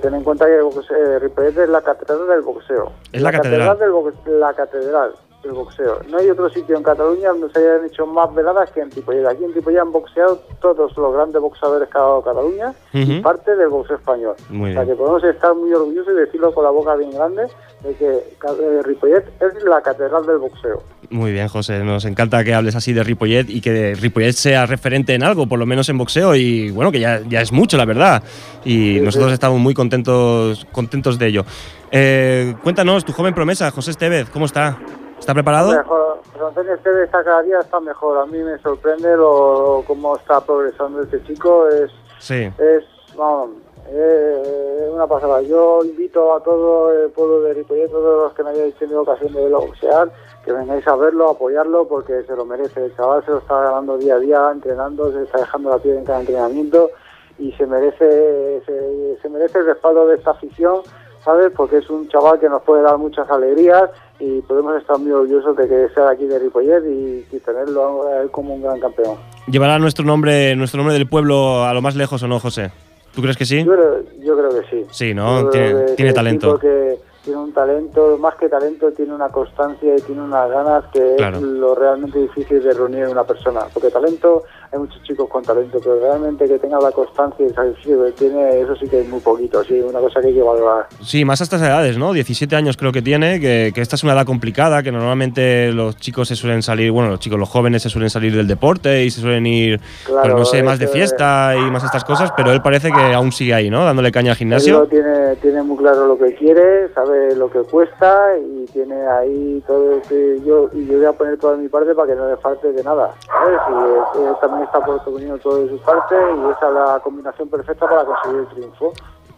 Ten 0.00 0.14
en 0.14 0.22
cuenta 0.24 0.46
que 0.46 0.60
boxeo, 0.62 0.96
eh, 0.96 1.18
Ripollet 1.18 1.58
es 1.58 1.68
la 1.68 1.82
catedral 1.82 2.26
del 2.28 2.40
boxeo. 2.42 2.92
Es 3.12 3.20
la 3.20 3.32
catedral. 3.32 3.78
del 3.78 3.90
boxe- 3.90 4.14
la 4.38 4.54
catedral 4.54 5.12
del 5.44 5.52
boxeo. 5.52 6.00
No 6.10 6.18
hay 6.18 6.28
otro 6.30 6.48
sitio 6.50 6.76
en 6.76 6.82
Cataluña 6.82 7.28
donde 7.28 7.50
se 7.52 7.58
hayan 7.60 7.86
hecho 7.86 8.06
más 8.06 8.34
veladas 8.34 8.70
que 8.72 8.80
en 8.80 8.90
Ripollet. 8.90 9.26
Aquí 9.26 9.44
en 9.44 9.54
Ripollet 9.54 9.78
han 9.80 9.92
boxeado 9.92 10.40
todos 10.60 10.96
los 10.96 11.14
grandes 11.14 11.40
boxeadores 11.40 11.88
que 11.88 11.98
ha 11.98 12.00
dado 12.00 12.22
Cataluña 12.22 12.72
y 12.92 13.20
parte 13.20 13.54
del 13.54 13.68
boxeo 13.68 13.96
español. 13.96 14.34
Muy 14.48 14.70
o 14.70 14.72
sea 14.72 14.82
bien. 14.82 14.94
que 14.96 14.98
podemos 15.00 15.22
estar 15.24 15.54
muy 15.54 15.72
orgullosos 15.72 16.12
y 16.12 16.16
decirlo 16.16 16.52
con 16.52 16.64
la 16.64 16.70
boca 16.70 16.96
bien 16.96 17.10
grande 17.12 17.44
de 17.82 17.94
que 17.94 18.06
eh, 18.16 18.82
Ripollet 18.82 19.24
es 19.40 19.62
la 19.64 19.80
catedral 19.82 20.26
del 20.26 20.38
boxeo. 20.38 20.82
Muy 21.10 21.32
bien, 21.32 21.48
José. 21.48 21.84
Nos 21.84 22.04
encanta 22.06 22.42
que 22.42 22.54
hables 22.54 22.74
así 22.74 22.92
de 22.92 23.04
Ripollet 23.04 23.48
y 23.48 23.60
que 23.60 23.94
Ripollet 23.94 24.32
sea 24.32 24.66
referente 24.66 25.14
en 25.14 25.22
algo, 25.22 25.46
por 25.46 25.58
lo 25.58 25.66
menos 25.66 25.88
en 25.90 25.98
boxeo. 25.98 26.34
Y 26.34 26.70
bueno, 26.70 26.90
que 26.90 26.98
ya, 26.98 27.20
ya 27.28 27.40
es 27.42 27.52
mucho, 27.52 27.76
la 27.76 27.84
verdad. 27.84 28.22
Y 28.64 28.94
Sí, 28.94 29.00
nosotros 29.00 29.30
sí. 29.30 29.34
estamos 29.34 29.60
muy 29.60 29.74
contentos, 29.74 30.66
contentos 30.72 31.18
de 31.18 31.26
ello. 31.26 31.44
Eh, 31.90 32.54
cuéntanos, 32.62 33.04
tu 33.04 33.12
joven 33.12 33.34
promesa, 33.34 33.70
José 33.70 33.90
Estevez, 33.92 34.28
¿cómo 34.30 34.46
está? 34.46 34.78
¿Está 35.24 35.32
preparado? 35.32 35.72
Mejor, 35.72 36.20
Antonio 36.48 36.74
Esteves 36.74 37.06
está 37.06 37.24
cada 37.24 37.40
día 37.40 37.58
está 37.58 37.80
mejor. 37.80 38.18
A 38.18 38.26
mí 38.26 38.36
me 38.42 38.58
sorprende 38.58 39.16
lo, 39.16 39.82
cómo 39.86 40.14
está 40.16 40.38
progresando 40.42 41.00
este 41.00 41.24
chico. 41.24 41.66
Es 41.66 41.90
Sí. 42.18 42.52
es 42.58 42.84
vamos, 43.16 43.52
eh, 43.88 44.90
una 44.92 45.06
pasada. 45.06 45.40
Yo 45.40 45.82
invito 45.82 46.34
a 46.34 46.42
todo 46.42 46.92
el 46.92 47.10
pueblo 47.10 47.40
de 47.40 47.54
Ripollet, 47.54 47.90
todos 47.90 48.24
los 48.24 48.34
que 48.34 48.42
no 48.42 48.50
hayáis 48.50 48.74
tenido 48.74 49.00
ocasión 49.00 49.32
de 49.32 49.44
verlo 49.44 49.62
boxear, 49.62 50.12
que 50.44 50.52
vengáis 50.52 50.86
a 50.86 50.94
verlo, 50.94 51.30
apoyarlo, 51.30 51.88
porque 51.88 52.22
se 52.24 52.36
lo 52.36 52.44
merece. 52.44 52.84
El 52.84 52.94
chaval 52.94 53.24
se 53.24 53.30
lo 53.30 53.38
está 53.38 53.62
ganando 53.62 53.96
día 53.96 54.16
a 54.16 54.18
día, 54.18 54.50
entrenando, 54.52 55.10
se 55.10 55.22
está 55.22 55.38
dejando 55.38 55.70
la 55.70 55.78
piel 55.78 55.96
en 55.96 56.04
cada 56.04 56.20
entrenamiento 56.20 56.90
y 57.38 57.50
se 57.52 57.66
merece, 57.66 58.62
se, 58.66 59.18
se 59.22 59.28
merece 59.30 59.58
el 59.60 59.66
respaldo 59.66 60.06
de 60.06 60.16
esta 60.16 60.32
afición, 60.32 60.82
¿sabes? 61.24 61.52
Porque 61.56 61.78
es 61.78 61.88
un 61.90 62.08
chaval 62.08 62.38
que 62.38 62.48
nos 62.48 62.62
puede 62.62 62.82
dar 62.82 62.98
muchas 62.98 63.28
alegrías 63.30 63.90
y 64.20 64.40
podemos 64.42 64.76
estar 64.80 64.98
muy 64.98 65.10
orgullosos 65.10 65.56
de 65.56 65.68
que 65.68 65.88
sea 65.94 66.10
aquí 66.10 66.26
de 66.26 66.38
Ripollet 66.38 66.82
y, 66.86 67.26
y 67.34 67.40
tenerlo 67.40 68.06
a 68.08 68.22
él 68.22 68.30
como 68.30 68.54
un 68.54 68.62
gran 68.62 68.78
campeón. 68.80 69.16
¿Llevará 69.46 69.78
nuestro 69.78 70.04
nombre, 70.04 70.54
nuestro 70.56 70.78
nombre 70.78 70.94
del 70.94 71.08
pueblo 71.08 71.64
a 71.64 71.74
lo 71.74 71.82
más 71.82 71.96
lejos 71.96 72.22
o 72.22 72.28
no, 72.28 72.38
José? 72.38 72.70
¿Tú 73.14 73.22
crees 73.22 73.36
que 73.36 73.44
sí? 73.44 73.64
Yo 73.64 73.72
creo, 73.72 74.02
yo 74.20 74.36
creo 74.36 74.50
que 74.50 74.68
sí. 74.70 74.86
Sí, 74.90 75.14
¿no? 75.14 75.48
Tiene, 75.50 75.68
que- 75.86 75.92
tiene 75.94 76.10
que 76.10 76.14
talento. 76.14 76.58
que 76.58 76.98
tiene 77.24 77.38
un 77.40 77.52
talento, 77.54 78.18
más 78.18 78.34
que 78.34 78.48
talento, 78.50 78.90
tiene 78.92 79.14
una 79.14 79.28
constancia 79.30 79.96
y 79.96 80.00
tiene 80.02 80.20
unas 80.20 80.50
ganas 80.50 80.84
que 80.92 81.14
Claro. 81.16 81.36
es 81.38 81.42
lo 81.42 81.74
realmente 81.74 82.18
difícil 82.18 82.62
de 82.62 82.72
reunir 82.74 83.04
en 83.04 83.10
una 83.10 83.24
persona. 83.24 83.60
Porque 83.72 83.88
talento, 83.90 84.42
hay 84.74 84.80
muchos 84.80 85.02
chicos 85.04 85.28
con 85.28 85.42
talento, 85.42 85.78
pero 85.82 86.00
realmente 86.00 86.46
que 86.46 86.58
tenga 86.58 86.80
la 86.80 86.90
constancia 86.92 87.44
y 87.44 87.48
el 87.48 87.54
sacrificio 87.54 88.04
que 88.04 88.12
tiene, 88.12 88.60
eso 88.60 88.74
sí 88.76 88.88
que 88.88 89.00
es 89.00 89.08
muy 89.08 89.20
poquito, 89.20 89.62
sí, 89.64 89.80
una 89.80 90.00
cosa 90.00 90.20
que 90.20 90.28
hay 90.28 90.34
que 90.34 90.42
valorar. 90.42 90.86
Sí, 91.02 91.24
más 91.24 91.40
a 91.40 91.44
estas 91.44 91.62
edades, 91.62 91.96
¿no? 91.98 92.12
17 92.12 92.54
años 92.56 92.76
creo 92.76 92.92
que 92.92 93.02
tiene, 93.02 93.40
que, 93.40 93.72
que 93.74 93.80
esta 93.80 93.96
es 93.96 94.02
una 94.04 94.12
edad 94.14 94.26
complicada, 94.26 94.82
que 94.82 94.92
normalmente 94.92 95.72
los 95.72 95.96
chicos 95.96 96.28
se 96.28 96.36
suelen 96.36 96.62
salir, 96.62 96.90
bueno, 96.90 97.10
los 97.10 97.20
chicos, 97.20 97.38
los 97.38 97.48
jóvenes 97.48 97.82
se 97.82 97.88
suelen 97.90 98.10
salir 98.10 98.34
del 98.34 98.46
deporte 98.48 99.04
y 99.04 99.10
se 99.10 99.20
suelen 99.20 99.46
ir, 99.46 99.78
pues 99.78 100.04
Claro, 100.06 100.38
no 100.38 100.44
sé, 100.44 100.62
más 100.62 100.78
de 100.78 100.88
fiesta 100.88 101.54
y 101.56 101.70
más 101.70 101.84
estas 101.84 102.04
cosas, 102.04 102.32
pero 102.36 102.50
él 102.52 102.60
parece 102.62 102.90
que 102.90 103.14
aún 103.14 103.32
sigue 103.32 103.54
ahí, 103.54 103.70
¿no? 103.70 103.84
Dándole 103.84 104.10
caña 104.12 104.30
al 104.32 104.34
Él 104.34 104.38
gimnasio. 104.38 104.80
lo 104.80 104.86
tiene, 104.86 105.36
tiene 105.36 105.62
muy 105.62 105.76
claro 105.76 106.06
lo 106.06 106.18
que 106.18 106.34
quiere, 106.34 106.88
sabe 106.94 107.34
lo 107.36 107.50
que 107.50 107.60
cuesta 107.60 108.36
y 108.38 108.64
tiene 108.72 108.94
ahí 109.06 109.62
todo 109.66 110.00
que 110.08 110.40
yo 110.44 110.68
y 110.72 110.86
yo 110.86 110.96
voy 110.96 111.06
a 111.06 111.12
poner 111.12 111.38
toda 111.38 111.56
mi 111.56 111.68
parte 111.68 111.94
para 111.94 112.08
que 112.08 112.14
no 112.16 112.28
le 112.28 112.36
falte 112.38 112.72
de 112.72 112.82
nada, 112.82 113.12
¿sabes? 113.26 113.58
Y 113.70 114.22
él 114.24 114.34
también 114.40 114.63
está 114.64 114.80
poniendo 115.04 115.38
todo 115.38 115.58
de 115.64 115.68
su 115.70 115.78
parte 115.78 116.14
y 116.14 116.50
esa 116.50 116.68
es 116.68 116.74
la 116.74 117.00
combinación 117.02 117.48
perfecta 117.48 117.86
para 117.86 118.04
conseguir 118.04 118.40
el 118.40 118.46
triunfo. 118.48 118.92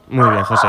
Muy 0.09 0.31
bien, 0.31 0.45
José. 0.45 0.69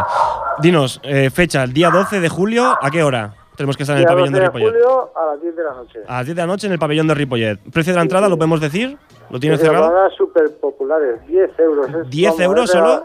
Dinos, 0.60 1.00
eh, 1.04 1.30
fecha, 1.30 1.64
el 1.64 1.74
día 1.74 1.90
12 1.90 2.20
de 2.20 2.30
julio, 2.30 2.76
¿a 2.82 2.90
qué 2.92 3.04
hora? 3.04 3.34
Tenemos 3.56 3.76
que 3.78 3.84
estar 3.84 3.96
en 3.96 4.02
el 4.04 4.08
pabellón 4.08 4.32
12 4.34 4.40
de 4.42 4.48
Ripollet. 4.48 4.68
julio 4.72 5.12
a 5.16 5.26
las 5.32 5.42
10 5.42 5.56
de 5.56 5.64
la 5.64 5.74
noche. 5.74 6.00
A 6.08 6.14
las 6.18 6.26
10 6.26 6.36
de 6.36 6.42
la 6.44 6.48
noche 6.48 6.68
en 6.68 6.74
el 6.74 6.80
pabellón 6.80 7.08
de 7.08 7.14
Ripollet. 7.16 7.60
¿Precio 7.72 7.94
de 7.94 7.98
la 7.98 8.04
entrada, 8.04 8.30
lo 8.30 8.38
podemos 8.38 8.62
decir? 8.62 8.98
¿Lo 9.30 9.40
tienes 9.40 9.60
cerrado? 9.60 9.86
entradas 9.86 10.14
súper 10.16 10.58
populares, 10.60 11.26
10 11.28 11.58
euros. 11.60 11.88
es- 11.90 12.10
¿10 12.10 12.26
vamos, 12.30 12.40
euros 12.42 12.70
solo? 12.72 13.04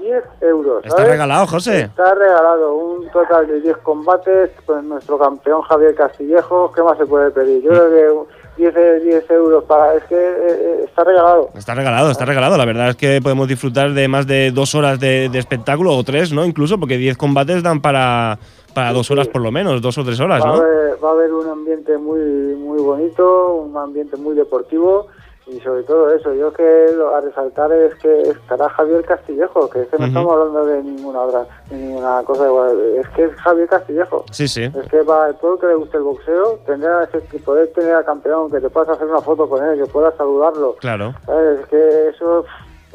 10 0.00 0.24
euros. 0.40 0.78
Está 0.84 0.96
¿sabes? 0.96 1.10
regalado, 1.12 1.46
José. 1.46 1.82
Está 1.82 2.14
regalado 2.14 2.74
un 2.74 3.08
total 3.10 3.46
de 3.46 3.60
10 3.60 3.76
combates 3.78 4.50
con 4.66 4.88
nuestro 4.88 5.18
campeón 5.18 5.62
Javier 5.62 5.94
Castillejo. 5.94 6.72
¿Qué 6.72 6.82
más 6.82 6.98
se 6.98 7.06
puede 7.06 7.30
pedir? 7.30 7.62
Yo 7.62 7.70
creo 7.70 7.90
que 8.26 8.32
10, 8.56 8.76
eh, 8.76 9.00
10 9.02 9.30
euros 9.30 9.64
para... 9.64 9.94
Es 9.94 10.04
que 10.04 10.14
eh, 10.14 10.46
eh, 10.48 10.80
está 10.84 11.04
regalado. 11.04 11.50
Está 11.54 11.74
regalado, 11.74 12.10
está 12.10 12.24
regalado. 12.24 12.56
La 12.56 12.64
verdad 12.64 12.90
es 12.90 12.96
que 12.96 13.20
podemos 13.22 13.48
disfrutar 13.48 13.92
de 13.92 14.08
más 14.08 14.26
de 14.26 14.50
dos 14.50 14.74
horas 14.74 15.00
de, 15.00 15.28
de 15.28 15.38
espectáculo 15.38 15.96
o 15.96 16.04
tres, 16.04 16.32
¿no? 16.32 16.44
Incluso 16.44 16.78
porque 16.78 16.96
10 16.98 17.16
combates 17.16 17.62
dan 17.62 17.80
para, 17.80 18.38
para 18.74 18.92
dos 18.92 19.10
horas 19.10 19.28
por 19.28 19.42
lo 19.42 19.50
menos, 19.50 19.80
dos 19.80 19.96
o 19.98 20.04
tres 20.04 20.20
horas, 20.20 20.42
Va 20.42 20.44
a, 20.44 20.48
¿no? 20.48 20.54
haber, 20.62 21.04
va 21.04 21.08
a 21.08 21.12
haber 21.12 21.32
un 21.32 21.48
ambiente 21.48 21.96
muy 21.98 22.20
muy 22.56 22.80
bonito, 22.82 23.54
un 23.54 23.76
ambiente 23.76 24.16
muy 24.16 24.34
deportivo 24.34 25.06
y 25.46 25.58
sobre 25.60 25.82
todo 25.82 26.12
eso, 26.14 26.32
yo 26.34 26.52
que 26.52 26.92
lo 26.96 27.14
a 27.14 27.20
resaltar 27.20 27.72
es 27.72 27.94
que 27.96 28.22
estará 28.22 28.68
Javier 28.70 29.04
Castillejo, 29.04 29.68
que 29.68 29.82
es 29.82 29.88
que 29.88 29.98
no 29.98 30.06
estamos 30.06 30.32
hablando 30.32 30.64
de 30.66 30.82
ninguna 30.82 31.20
otra, 31.22 31.46
ninguna 31.70 32.22
cosa 32.24 32.46
igual, 32.46 32.78
es 32.96 33.08
que 33.10 33.24
es 33.24 33.34
Javier 33.36 33.68
Castillejo. 33.68 34.24
Sí, 34.30 34.46
sí. 34.48 34.62
Es 34.64 34.88
que 34.90 35.02
para 35.04 35.28
el 35.28 35.36
que 35.60 35.66
le 35.66 35.74
guste 35.74 35.96
el 35.96 36.02
boxeo, 36.04 36.58
tener 36.64 36.90
a 36.90 37.04
ese- 37.04 37.22
que 37.24 37.38
poder 37.40 37.72
tener 37.72 37.94
al 37.94 38.04
campeón, 38.04 38.50
que 38.50 38.60
te 38.60 38.70
puedas 38.70 38.88
hacer 38.90 39.06
una 39.08 39.20
foto 39.20 39.48
con 39.48 39.64
él, 39.64 39.82
que 39.82 39.90
puedas 39.90 40.14
saludarlo. 40.16 40.76
Claro. 40.80 41.12
¿sabes? 41.26 41.60
Es 41.60 41.66
que 41.66 42.08
eso 42.10 42.44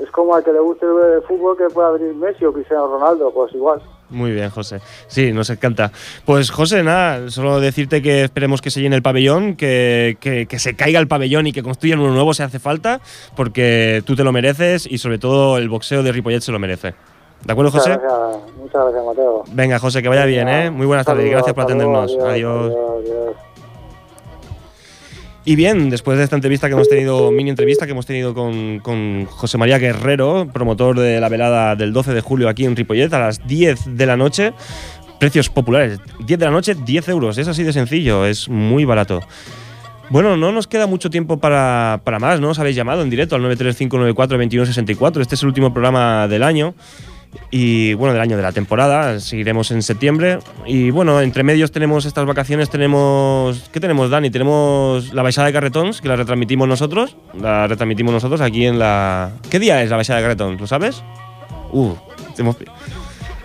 es 0.02 0.10
como 0.12 0.36
al 0.36 0.44
que 0.44 0.52
le 0.54 0.60
guste 0.60 0.86
el 0.86 1.22
fútbol 1.24 1.58
que 1.58 1.66
pueda 1.74 1.92
venir 1.92 2.14
Messi 2.16 2.46
o 2.46 2.54
Cristiano 2.54 2.88
Ronaldo, 2.88 3.32
pues 3.34 3.54
igual. 3.54 3.82
Muy 4.10 4.32
bien, 4.32 4.50
José. 4.50 4.80
Sí, 5.08 5.34
nos 5.34 5.50
encanta. 5.50 5.92
Pues, 6.24 6.50
José, 6.50 6.82
nada, 6.84 7.30
solo 7.30 7.60
decirte 7.60 8.02
que 8.02 8.24
esperemos 8.24 8.62
que 8.62 8.70
se 8.72 8.80
llene 8.80 8.96
el 8.96 9.02
pabellón, 9.02 9.56
que, 9.58 10.16
que- 10.22 10.46
que 10.46 10.60
se 10.60 10.76
caiga 10.76 11.00
el 11.00 11.08
pabellón 11.10 11.48
y 11.48 11.52
que 11.52 11.62
construyan 11.62 12.00
uno 12.00 12.14
nuevo 12.14 12.34
si 12.34 12.42
hace 12.44 12.60
falta, 12.60 13.02
porque 13.36 14.02
tú 14.06 14.16
te 14.16 14.24
lo 14.24 14.32
mereces 14.32 14.86
y 14.90 14.98
sobre 15.00 15.18
todo 15.20 15.58
el 15.58 15.68
boxeo 15.68 16.04
de 16.04 16.12
Ripollet 16.14 16.40
se 16.42 16.52
lo 16.54 16.60
merece. 16.60 16.94
¿De 17.44 17.52
acuerdo, 17.52 17.72
Muchas 17.72 17.88
José? 17.88 18.00
gracias, 18.02 18.56
muchas 18.58 18.82
gracias, 18.84 19.06
Mateo. 19.06 19.44
Venga, 19.52 19.80
José, 19.80 20.02
que 20.02 20.10
vaya 20.10 20.26
bien, 20.26 20.48
¿eh? 20.48 20.72
Muy 20.72 20.86
buenas 20.86 21.06
tardes 21.06 21.26
y 21.26 21.30
gracias 21.30 21.54
por 21.54 21.64
atendernos. 21.66 22.18
Adiós. 22.24 22.72
adiós, 22.72 22.90
adiós. 23.02 23.36
Y 25.48 25.56
bien, 25.56 25.90
después 25.90 26.18
de 26.18 26.26
esta 26.26 26.36
entrevista 26.36 26.68
que 26.68 26.74
hemos 26.74 26.90
tenido, 26.90 27.32
mini 27.32 27.50
entrevista 27.50 27.86
que 27.86 27.94
hemos 27.94 28.06
tenido 28.06 28.34
con, 28.34 29.26
José 29.28 29.58
María 29.58 29.78
Guerrero, 29.78 30.50
promotor 30.52 31.00
de 31.00 31.22
la 31.22 31.30
velada 31.30 31.78
del 31.78 31.94
12 31.94 32.14
de 32.14 32.20
julio 32.20 32.50
aquí 32.50 32.66
en 32.66 32.76
Ripollet 32.76 33.14
a 33.14 33.20
las 33.20 33.48
10 33.48 33.96
de 33.96 34.06
la 34.06 34.18
noche, 34.18 34.52
precios 35.22 35.50
populares, 35.50 36.02
10 36.26 36.38
de 36.38 36.46
la 36.46 36.52
noche, 36.52 36.76
10 36.76 37.08
euros, 37.08 37.38
es 37.38 37.48
así 37.48 37.64
de 37.64 37.72
sencillo, 37.72 38.26
es 38.26 38.50
muy 38.50 38.84
barato. 38.84 39.22
Bueno, 40.10 40.36
no 40.36 40.52
nos 40.52 40.68
queda 40.68 40.86
mucho 40.86 41.10
tiempo 41.10 41.40
para, 41.40 42.02
para 42.04 42.20
más, 42.20 42.42
¿no? 42.42 42.50
Os 42.50 42.60
habéis 42.60 42.76
llamado 42.76 43.02
en 43.02 43.10
directo 43.10 43.38
al 43.38 43.42
935942164, 43.44 45.22
este 45.22 45.36
es 45.36 45.44
el 45.44 45.48
último 45.48 45.72
programa 45.72 46.28
del 46.28 46.44
año 46.44 46.76
y 47.52 47.94
bueno, 47.94 48.14
del 48.14 48.22
año 48.22 48.36
de 48.38 48.44
la 48.44 48.52
temporada, 48.52 49.20
seguiremos 49.20 49.72
en 49.72 49.82
septiembre 49.82 50.40
y 50.66 50.90
bueno, 50.92 51.22
entre 51.22 51.44
medios 51.44 51.72
tenemos 51.72 52.06
estas 52.06 52.26
vacaciones, 52.26 52.70
tenemos 52.70 53.70
¿qué 53.72 53.80
tenemos 53.80 54.10
Dani? 54.10 54.30
Tenemos 54.30 55.14
la 55.14 55.22
Baixada 55.24 55.48
de 55.48 55.54
Carretons, 55.54 56.02
que 56.02 56.08
la 56.08 56.16
retransmitimos 56.16 56.68
nosotros, 56.68 57.16
la 57.40 57.68
retransmitimos 57.68 58.14
nosotros 58.14 58.42
aquí 58.42 58.66
en 58.66 58.80
la 58.80 59.32
¿Qué 59.50 59.60
día 59.60 59.82
es 59.84 59.90
la 59.90 59.96
Baixada 59.98 60.20
de 60.20 60.24
Carretons? 60.26 60.60
¿Lo 60.62 60.68
sabes? 60.68 61.04
Uh, 61.72 61.94
hemos- 62.38 62.56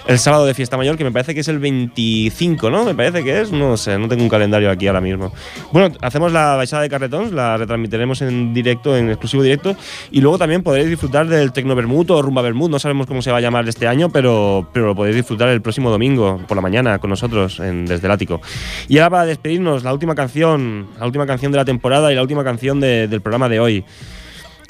el 0.07 0.19
sábado 0.19 0.47
de 0.47 0.55
fiesta 0.55 0.77
mayor, 0.77 0.97
que 0.97 1.05
me 1.05 1.13
parece 1.13 1.35
que 1.35 1.41
es 1.41 1.49
el 1.49 1.59
25, 1.59 2.71
¿no? 2.71 2.85
Me 2.85 2.95
parece 2.95 3.23
que 3.23 3.41
es, 3.41 3.53
no 3.53 3.77
sé, 3.77 3.99
no 3.99 4.09
tengo 4.09 4.23
un 4.23 4.29
calendario 4.29 4.71
aquí 4.71 4.87
ahora 4.87 5.01
mismo. 5.01 5.33
Bueno, 5.73 5.95
hacemos 6.01 6.33
la 6.33 6.57
baixada 6.57 6.83
de 6.83 6.89
carretons, 6.89 7.33
la 7.33 7.57
retransmitiremos 7.57 8.21
en 8.23 8.53
directo, 8.53 8.97
en 8.97 9.09
exclusivo 9.11 9.43
directo, 9.43 9.77
y 10.11 10.21
luego 10.21 10.39
también 10.39 10.63
podréis 10.63 10.89
disfrutar 10.89 11.27
del 11.29 11.53
Tecno 11.53 11.75
Bermud 11.75 12.11
o 12.11 12.21
Rumba 12.23 12.43
Bermud, 12.43 12.69
no 12.71 12.79
sabemos 12.79 13.07
cómo 13.07 13.23
se 13.23 13.31
va 13.31 13.39
a 13.39 13.41
llamar 13.41 13.69
este 13.69 13.87
año, 13.87 14.11
pero, 14.11 14.69
pero 14.73 14.87
lo 14.87 14.95
podéis 14.95 15.17
disfrutar 15.17 15.49
el 15.49 15.63
próximo 15.63 15.91
domingo 15.91 16.41
por 16.49 16.57
la 16.57 16.63
mañana 16.63 16.99
con 16.99 17.11
nosotros 17.11 17.61
en, 17.61 17.87
desde 17.87 18.07
el 18.07 18.11
ático. 18.13 18.41
Y 18.89 18.99
ahora 18.99 19.11
para 19.11 19.25
despedirnos, 19.27 19.85
la 19.85 19.93
última 19.93 20.15
canción, 20.15 20.89
la 20.99 21.07
última 21.07 21.27
canción 21.27 21.53
de 21.53 21.59
la 21.59 21.65
temporada 21.65 22.11
y 22.13 22.15
la 22.17 22.23
última 22.23 22.43
canción 22.45 22.81
de- 22.81 23.07
del 23.09 23.21
programa 23.21 23.49
de 23.49 23.61
hoy. 23.61 23.85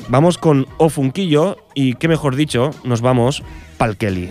Vamos 0.09 0.37
con 0.37 0.67
O 0.79 0.89
Funquillo 0.91 1.57
y, 1.75 1.95
qué 1.95 2.09
mejor 2.09 2.35
dicho, 2.37 2.71
nos 2.85 3.01
vamos 3.01 3.43
pa'l 3.79 3.97
Kelly. 3.97 4.31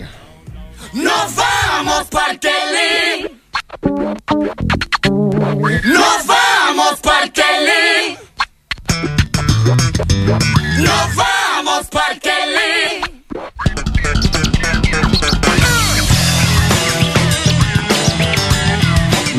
Nos 0.93 1.35
vamos 1.35 2.03
pa'l 2.09 2.37
Kelly. 2.39 3.39
Nos 5.83 6.25
vamos 6.25 6.99
pa'l 7.01 7.31
Kelly. 7.31 8.17
Nos 10.79 11.15
vamos 11.15 11.87
pa'l 11.89 12.19
Kelly. 12.19 13.10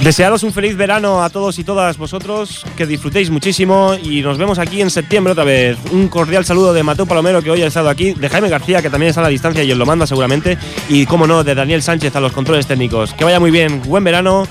Desearos 0.03 0.42
un 0.42 0.53
feliz 0.53 0.76
verano 0.76 1.22
a 1.22 1.30
todos 1.30 1.61
y 1.61 1.64
todas 1.64 1.96
vosotros, 1.96 2.66
que 2.76 2.86
disfrutéis 2.86 3.30
muchísimo 3.30 3.94
y 4.03 4.20
nos 4.20 4.36
vemos 4.36 4.59
aquí 4.59 4.80
en 4.80 4.90
septiembre 4.90 5.30
otra 5.30 5.44
vez. 5.44 5.78
Un 5.92 6.09
cordial 6.09 6.44
saludo 6.44 6.74
de 6.74 6.82
Mateo 6.82 7.07
Palomero, 7.07 7.40
que 7.40 7.53
hoy 7.53 7.62
ha 7.62 7.68
estado 7.68 7.88
aquí, 7.88 8.12
de 8.12 8.28
Jaime 8.28 8.48
García, 8.48 8.82
que 8.82 8.90
también 8.90 9.11
está 9.11 9.20
a 9.20 9.24
la 9.24 9.28
distancia 9.28 9.62
y 9.62 9.70
os 9.70 9.78
lo 9.78 9.86
manda 9.86 10.05
seguramente, 10.05 10.59
y 10.88 11.07
como 11.07 11.28
no, 11.28 11.44
de 11.44 11.55
Daniel 11.55 11.82
Sánchez 11.82 12.16
a 12.16 12.20
los 12.20 12.32
controles 12.32 12.66
técnicos. 12.66 13.14
Que 13.14 13.22
vaya 13.22 13.38
muy 13.38 13.53
bien, 13.53 13.80
buen 13.82 14.03
verano 14.03 14.48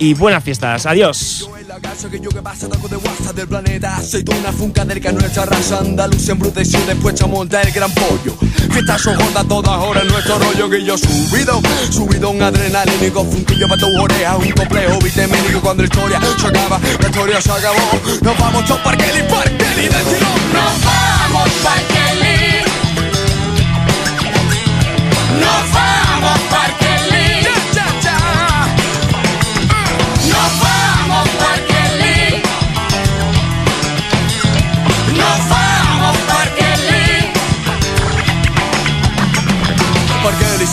y 0.00 0.14
buenas 0.14 0.42
fiestas. 0.42 0.84
Adiós. 0.84 1.48
La 1.80 1.90
casa 1.90 2.10
que 2.10 2.18
yo 2.18 2.28
que 2.28 2.42
pasa 2.42 2.68
taco 2.68 2.88
de 2.88 2.96
WhatsApp 2.96 3.36
del 3.36 3.46
planeta. 3.46 3.98
Aceituna 3.98 4.50
funcadérica 4.52 5.12
nuestra 5.12 5.44
raza 5.44 5.78
Andalucía 5.78 6.32
embruteció 6.32 6.80
después 6.86 7.22
a 7.22 7.28
montar 7.28 7.64
el 7.64 7.72
gran 7.72 7.92
pollo. 7.92 8.34
Fiestas 8.72 9.00
son 9.00 9.14
gordas 9.14 9.46
todas 9.46 9.70
ahora 9.70 10.00
en 10.02 10.08
nuestro 10.08 10.38
rollo 10.40 10.68
Que 10.68 10.82
yo 10.84 10.98
subido, 10.98 11.60
subido 11.90 12.30
un 12.30 12.42
adrenalínico 12.42 13.24
Funquillo 13.24 13.68
para 13.68 13.80
tu 13.80 14.02
oreja, 14.02 14.36
un 14.36 14.50
complejo 14.50 14.98
vitamínico 14.98 15.60
Cuando 15.60 15.84
la 15.84 15.88
historia 15.88 16.20
se 16.20 16.46
acaba, 16.48 16.80
la 17.00 17.08
historia 17.08 17.40
se 17.40 17.52
acabó. 17.52 18.00
Nos 18.22 18.38
vamos 18.38 18.64
todos 18.64 18.80
para 18.80 18.96
Kelly, 18.96 19.22
para 19.28 19.44
del 19.44 19.90
Nos 20.52 20.84
vamos 20.84 21.48
Kelly. 21.94 22.64
Nos 25.38 25.72
vamos 25.72 26.40
pa'l 26.50 26.67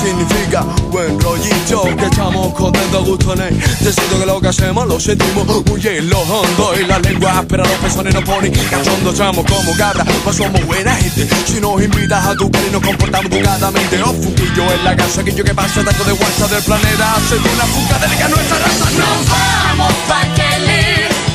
significa 0.06 0.62
buen 0.91 1.20
rollito 1.20 1.84
Que 1.97 2.06
estamos 2.06 2.53
contentos, 2.53 3.06
gusto 3.06 3.34
en 3.34 3.41
él. 3.41 3.64
Decido 3.80 4.20
que 4.20 4.26
lo 4.26 4.39
que 4.39 4.47
hacemos 4.49 4.88
lo 4.88 4.99
sentimos 4.99 5.45
muy 5.45 5.88
en 5.88 6.10
lo 6.10 6.20
hondo. 6.20 6.74
Y 6.80 6.86
la 6.86 6.99
lengua 6.99 7.39
espera 7.41 7.64
los 7.64 7.78
pezones 7.80 8.14
nos 8.14 8.24
pone 8.24 8.51
Cachondo. 8.51 9.12
Estamos 9.12 9.45
como 9.45 9.76
cabra 9.78 10.06
Pues 10.24 10.38
somos 10.38 10.64
buena 10.66 10.95
gente. 10.95 11.28
Si 11.45 11.60
nos 11.60 11.82
invitas 11.82 12.26
a 12.26 12.36
tu 12.36 12.49
cara 12.51 12.66
y 12.68 12.72
nos 12.72 12.82
comportamos 12.82 13.32
educadamente. 13.32 14.01
Oh, 14.03 14.14
fuquillo 14.14 14.72
en 14.72 14.84
la 14.84 14.95
casa 14.95 15.24
Que 15.24 15.34
yo 15.34 15.43
que 15.43 15.53
pasa 15.53 15.84
tanto 15.84 16.03
de 16.03 16.14
vuelta 16.14 16.47
del 16.47 16.64
planeta. 16.64 17.16
Soy 17.28 17.39
una 17.39 17.66
fucadérica 17.66 18.28
nuestra 18.30 18.60
raza. 18.60 18.86
Nos 18.91 19.30
vamos 19.30 19.93
pa'l 20.08 20.34
Kelly. 20.36 21.35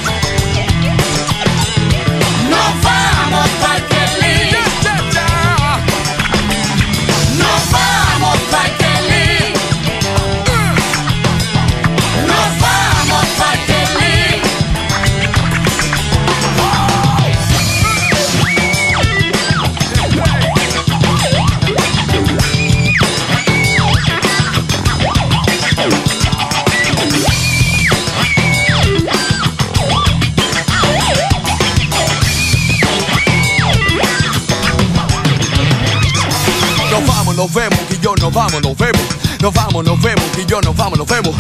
Nos 38.31 38.35
vamos, 38.35 38.63
nos 38.63 38.77
vemos. 38.77 39.03
Nos 39.41 39.55
vamos, 39.55 39.85
nos 39.85 40.01
vemos, 40.01 40.25
y 40.39 40.47
yo 40.47 40.61
nos 40.61 40.77
vamos, 40.77 40.99
nos 40.99 41.09
vemos. 41.09 41.35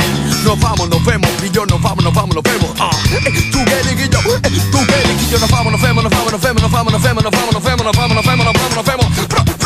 Nos 0.44 0.58
vamos, 0.58 0.88
nos 0.88 1.04
vemos, 1.04 1.30
y 1.44 1.50
yo 1.50 1.64
nos 1.66 1.80
vamos, 1.80 2.02
nos 2.02 2.12
vamos, 2.14 2.34
nos 2.34 2.42
vemos. 2.42 2.70
Ah, 2.80 2.90
eh, 3.12 3.50
tú 3.52 3.64
quieres 3.64 3.94
que 3.94 4.08
yo, 4.08 4.18
eh, 4.18 4.40
tú 4.72 4.78
quieres 4.86 5.20
que 5.20 5.30
yo 5.30 5.38
nos 5.38 5.50
vamos, 5.50 5.72
nos 5.72 5.80
vemos, 5.80 6.02
nos 6.02 6.12
vamos, 6.12 6.32
nos 6.32 6.40
vemos, 6.40 6.62
nos 6.62 6.70
vamos, 6.70 6.92
nos 6.92 7.02
vemos, 7.02 7.22
nos 7.22 7.32
vamos, 7.32 7.52
nos 7.52 7.62
vemos, 7.62 7.84
nos 7.84 7.96
vamos, 7.96 8.16
nos 8.16 8.26
vemos, 8.26 8.44
nos 8.44 8.54
vemos, 8.54 8.74
nos 8.74 8.84
vemos. 8.84 9.59